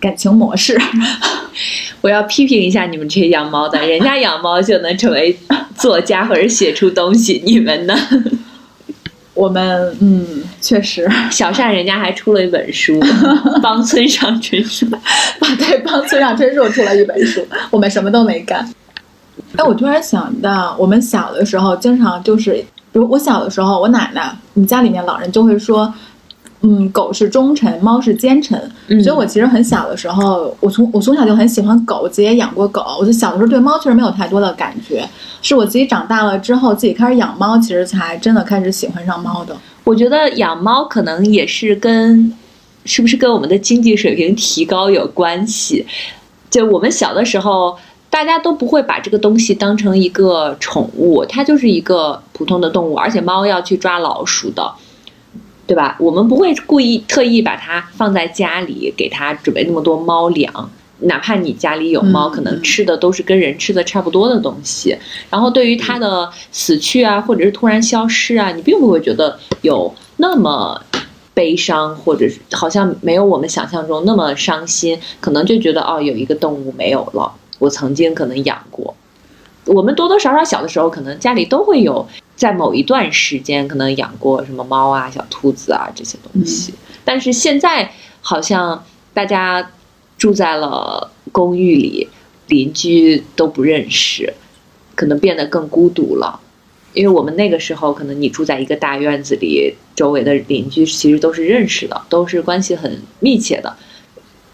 [0.00, 0.78] 感情模式。
[2.00, 5.36] 我要批评一下你们这些养猫的，人家养猫就能成为
[5.76, 7.96] 作家或者写出东西，你们呢？
[9.34, 13.00] 我们嗯，确实，小善人家还出了一本书，
[13.62, 14.86] 帮村上春树。
[15.58, 18.68] 对，帮村上春树出了一本书，我们什么都没干。
[19.56, 22.52] 哎，我突然想到，我们小的时候经常就是，
[22.92, 25.92] 比如我小的时候，我奶奶，我们家里面老人就会说，
[26.60, 28.60] 嗯，狗是忠臣，猫是奸臣。
[28.88, 32.84] 嗯所以我其实很小的时候，我从我从小就很喜欢狗，自己也养过狗。
[33.00, 35.08] 我就小的时候对猫确实没有太多的感觉，
[35.40, 39.56] 是我自己长大了之后，自己开始养猫，其实才真的开始喜欢上猫的。
[39.84, 42.32] 我觉得养猫可能也是跟
[42.84, 45.86] 是不是跟我们的经济水平提高有关系。
[46.50, 47.76] 就我们小的时候，
[48.10, 54.72] 大家都不会把这个东西当成一个宠物，它就是一个普通的动物，而且猫要去抓老鼠的，
[55.66, 55.96] 对吧？
[56.00, 60.70] 我们不会故意特意把它放在家里，给它准备那么多猫粮。
[61.00, 64.96] 哪怕你家里有猫，嗯可能吃的都是跟人吃的差不多的东西。
[65.30, 70.80] 然后对于它的死去啊，或者是突然消失啊，你并不会觉得有那么
[71.34, 78.94] 悲伤，或者是好像没有我们想象中那么伤心，可能就觉得哦，有一个动物没有了，我曾经可能养过。
[79.64, 82.06] 我们多多少少小的时候，可能家里都会有，
[82.36, 86.72] 在某一段时间可能养过什么猫啊、小兔子啊这些东西。
[87.04, 89.70] 但是现在好像大家
[90.16, 92.08] 住在了公寓里，
[92.46, 94.32] 邻居都不认识，
[94.94, 96.40] 可能变得更孤独了。
[96.94, 103.76] 因为我们那个时候，可能你住在一个大院子里，周围的邻居其实都是认识的，都是关系很密切的。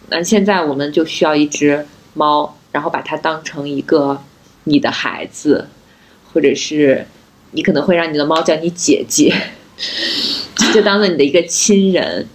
[0.08, 4.20] 那现在我们就需要一只猫，然后把它当成一个
[4.64, 5.68] 你的孩子，
[6.32, 7.06] 或者是
[7.52, 9.32] 你可能会让你的猫叫你姐姐，
[10.72, 12.26] 就当做你的一个亲人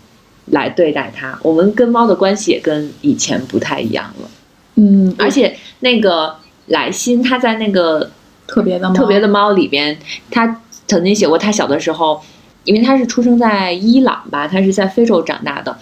[0.45, 1.37] 来对待它。
[1.43, 4.29] 我们跟猫的关系也跟以前不太一样了，
[4.75, 6.37] 嗯，而且那个
[6.67, 8.09] 莱辛他在那个
[8.47, 9.99] 特别的猫，特别的猫里边，
[10.31, 12.21] 他曾经写过，他小的时候，
[12.63, 15.77] 因为他是出生在伊朗吧，他是在非洲长大的。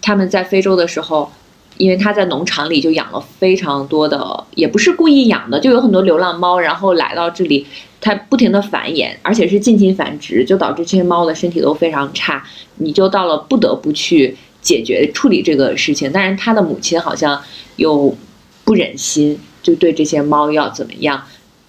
[0.00, 1.32] 他们在非洲的时候，
[1.78, 7.66] 因为他在农场里就养了非常多的，也不是故意养的，就有很多流浪猫，然后来到这里，
[8.00, 12.42] 它不停的繁衍，而且是近亲繁殖，就导致这些猫的身体都非常差，
[12.76, 16.10] 你就到了不得不去解决处理这个事情。
[16.12, 17.40] 但是他的母亲好像
[17.76, 18.16] 又
[18.64, 21.22] 不忍心，就对这些猫要怎么样。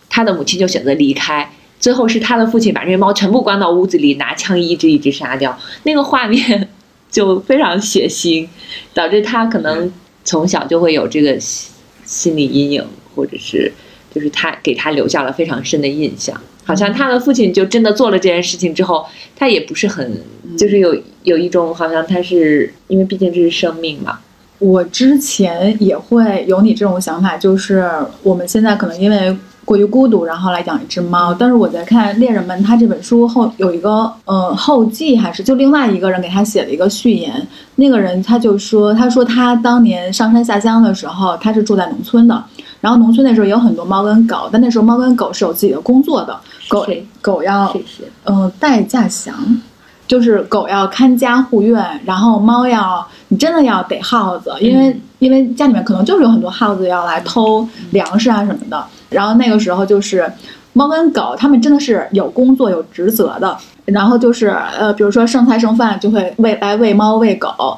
[0.10, 5.58] 他的母亲就选择离开，最后是他的父亲把这些猫全部关到屋子里，拿枪一只一只杀掉。
[5.84, 6.70] 那个画面
[7.10, 8.48] 就非常血腥，
[8.94, 9.92] 导致他可能
[10.24, 11.72] 从小就会有这个心
[12.06, 12.86] 心理阴影，
[13.16, 13.72] 或者是
[14.14, 16.40] 就是他给他留下了非常深的印象。
[16.64, 19.06] 好像他的父亲就真的做了这件事情之后，
[19.38, 20.22] 他也不是很，
[20.58, 24.20] 就是有有一种好像他是因为毕竟这是生命嘛，
[24.60, 27.90] 我之前也会有你这种想法，就是
[28.22, 29.34] 我们现在可能因为
[29.68, 31.34] 过于孤独，然后来养一只猫。
[31.34, 37.46] 但是我在看《猎人们》他这本书后有一个呃后记，还是就另外一个人给他写了一个序言。
[37.76, 42.42] 那个人他就说，他说他当年上山下乡的时候，他是住在农村的，
[42.80, 46.40] 然后农村那时候也有很多猫跟狗，但那时候猫跟狗是有自己的工作的，
[46.70, 46.88] 狗
[47.22, 47.76] 狗要。
[48.24, 49.34] 嗯，戴稼祥，
[50.08, 58.86] 就是狗要看家护院，然后猫要你真的要逮耗子，因为、因为家里面可能就是有很多耗子要来偷粮食啊什么的。
[59.10, 60.32] 然后那个时候就是
[60.74, 63.58] 猫跟狗，它们真的是有工作有职责的。
[63.86, 67.78] 然后就是呃，比如说剩菜剩饭就会喂来喂猫喂狗。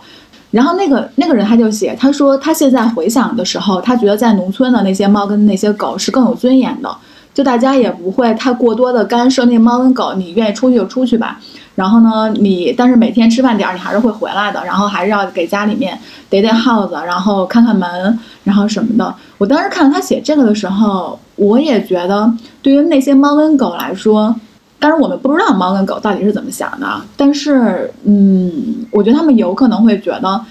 [0.49, 6.89] 然后那个那个人他就写，他说他现在回想的时候，他觉得在农村的那些猫跟那些狗是更有尊严的，
[7.31, 11.39] 就大家也不会太过多的干涉那猫跟狗，你愿意出去就出去吧。
[11.79, 15.97] 然后呢，你但是每天吃饭点儿你还是会回来的，然后还是要给家里面
[16.29, 19.15] 逮逮耗子，然后看看门，然后什么的。
[19.37, 22.29] 我当时看到他写这个的时候，我也觉得
[22.61, 24.35] 对于那些猫跟狗来说，
[24.77, 30.41] 当然我们不知道猫跟狗到底是怎么想的，但是嗯，我觉得他们有可能会觉得，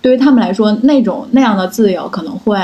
[0.00, 2.58] 对于他们来说，那种那样的自由可能会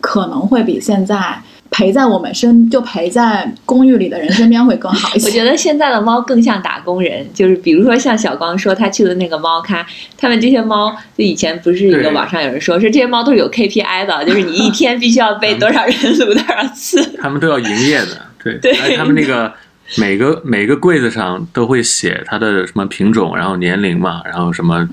[0.00, 1.36] 可能会比现在
[1.70, 5.26] 陪在我们身就陪在公寓里的人身边会更好一些。
[5.28, 17.02] 我觉得现在的猫更像打工人，就是比如说像小光说他去的那个猫咖，他们这些猫就以前不是一个网上有人说是这些猫都是有 KPI 的，就是你一 天必须要被多少人撸多少次。
[17.20, 19.52] 他们都要营业的，对，对而且他们那个
[19.98, 24.84] 每个每个柜子上都会写它的什么品种，然后年龄嘛，然后什么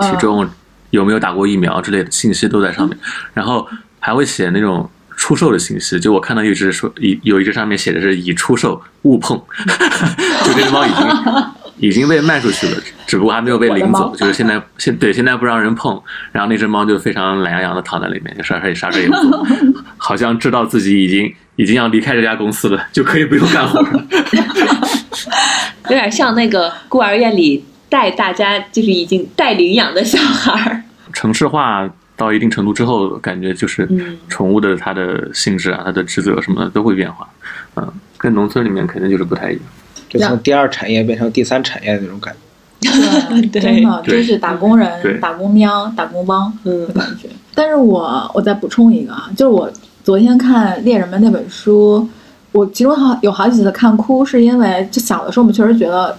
[0.00, 0.48] 体重，
[0.90, 2.96] 有没有打过疫苗之类的信息都在上面，
[3.34, 3.66] 然后
[3.98, 4.88] 还会写那种。
[5.20, 9.36] 出售的信息，就我看到一只说，一有一只上面写的是已出售，勿碰，
[10.46, 11.06] 就这只猫已经
[11.90, 16.02] 已经被卖出去了，只不过还没有被领走，就是现在现对现在不让人碰，
[16.32, 19.46] 然后那只猫就非常懒洋洋的躺在里面，就啥事也啥事也不做，
[19.98, 24.06] 好像知道自己已经已经要离开这家公司了，就可以不用干活了。
[25.84, 30.82] 有点像那个孤儿院里带大家就是已经带领养的小孩儿。
[31.12, 31.86] 城市化
[32.20, 37.26] 到一定程度之后，感觉就是嗯宠物的它的性质啊、它的职责什么的都会变化，
[37.76, 39.64] 嗯，跟农村里面肯定就是不太一样。
[40.08, 42.40] 就从第二产业变成第三产业的那种感觉。
[43.52, 47.28] 对，真的对就是打工人、打工喵、打工帮嗯的感觉。
[47.54, 49.70] 但是我我再补充一个啊，就是我
[50.02, 52.08] 昨天看《猎人们》那本书，
[52.52, 56.16] 我其中好有好几次看哭，是因为就小的时候我们确实觉得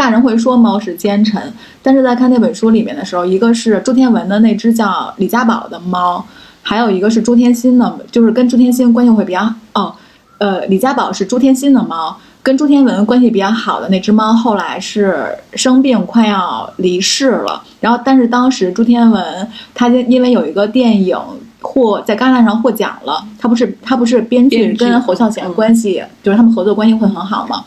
[0.00, 6.24] 大人会说猫是奸臣，但是在看那本书里面的时候，一个是朱天文的那只叫李家宝的猫，
[6.62, 9.40] 还有一个是朱天心的，就是跟朱天心关系会比较
[9.74, 9.94] 哦，
[10.38, 12.16] 呃，李家宝是朱天心的猫。
[12.42, 17.62] 跟朱天文关系比较好的那只猫，后来是生病快要离世了。
[17.80, 21.14] 然后，但是当时朱天文他因因为有一个电影
[21.60, 27.62] 获在戛纳上获奖了，他不是他不是编剧跟侯孝贤嗯关系，就是他们合作关系会很好嘛。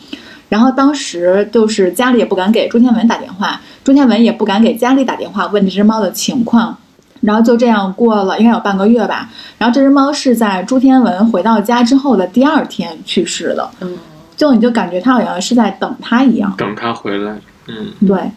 [0.53, 6.77] 然后当时就是家里也不敢给朱天文打电话，朱天文也不敢给家里打电话问这只猫的情况。
[7.21, 9.31] 然后就这样过了应该有半个月吧。
[9.57, 13.67] 然后这只猫是在朱天文回到家之后的第二天去世的。
[13.79, 13.97] 嗯，
[14.37, 16.53] 就你就感觉它好像是在等他一样。
[16.55, 17.35] 等他回来，
[17.67, 18.29] 嗯，对，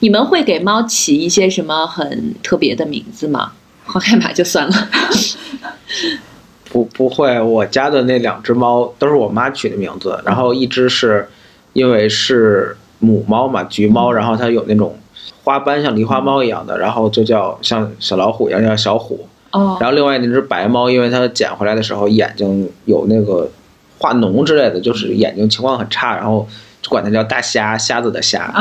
[0.00, 3.52] 你们会给猫起一些什么很特别的名字吗？
[3.84, 4.74] 黄海马就算了。
[6.72, 11.28] 不不会，我家的那两只猫都是我妈取的名字，然后一只是
[11.72, 14.96] 因为是母猫嘛，橘猫，然后它有那种
[15.42, 19.26] 花斑像狸花猫一样的，然后就叫像小老虎一样叫小虎。
[19.50, 23.50] 哦然后另外那只白猫，因为它捡回来的时候眼睛有那个
[23.98, 26.46] 化脓之类的，就是眼睛情况很差，然后
[26.80, 28.54] 就管它叫大虾，虾子的虾。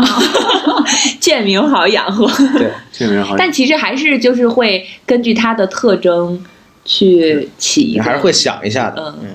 [1.21, 2.25] 贱名好养活，
[2.57, 6.43] 对， 贱名好养但其实还是就是会根据它的特征
[6.89, 8.01] 去起一个。
[8.03, 9.01] 你还是会想一下的。
[9.01, 9.27] 嗯嗯，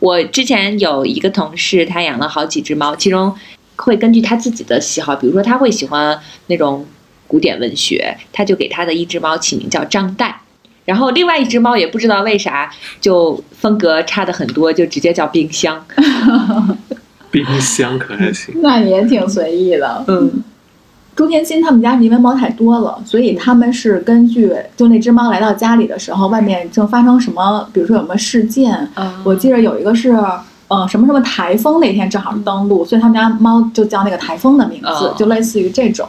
[0.00, 3.32] 我之前有一个同事，他养了好几只猫，其中
[3.76, 6.18] 会根据他自己的喜好，比如说他会喜欢
[6.48, 6.84] 那种
[7.28, 10.34] 古典文学，他就给他的一只猫起名叫张岱。
[10.84, 15.86] 然后另外一只猫也不知道为啥就风格差的很多，就直接叫冰箱。
[17.30, 18.54] 冰箱可还行。
[18.62, 20.02] 那也挺随意的。
[20.08, 20.42] 嗯，
[21.18, 28.88] 朱天心他们家是因为猫太多了，所以他们是根据就那只猫来到家里的时候，外面正发生什么，比如说有什么事件，
[29.24, 30.16] 我记得有一个是。
[30.68, 36.06] 呃，什么什么台风那天正好是登陆，所以他们家猫就叫那个台风的名字，哦就类似于这种。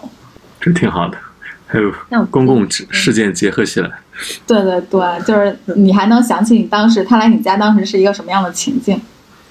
[0.60, 1.18] 这挺好的，
[1.66, 3.90] 还有那公共事件结合起来，
[4.46, 9.02] 对对对，就是你还能想起你当时他来你家当时是一个什么样的情境。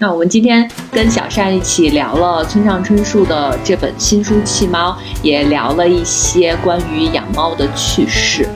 [0.01, 4.92] 那我们今天跟小善一起聊了村上春树的这本新书《弃猫》，
[5.24, 8.49] 也聊了一些关于养猫的趣事。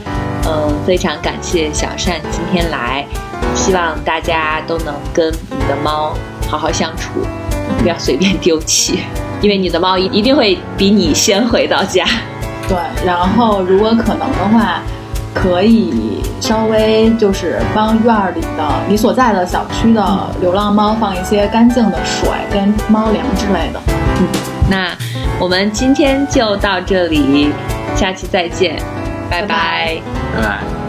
[0.47, 3.05] 嗯，非常感谢小善今天来，
[3.53, 6.13] 希望大家都能跟你的猫
[6.47, 7.19] 好好相处，
[7.79, 8.99] 不要随便丢弃，
[9.41, 12.05] 因为你的猫一一定会比你先回到家。
[12.69, 14.81] 对，然后如果可能的话，
[15.33, 23.79] 可以稍微就是帮院儿里的你所在的小区的流浪猫放一些干净的水跟猫粮之类的。
[24.19, 24.27] 嗯
[24.69, 24.95] 那
[25.39, 27.51] 我们今天就到这里，
[27.95, 28.77] 下期再见，
[29.29, 30.01] 拜拜拜拜
[30.35, 30.82] 拜拜。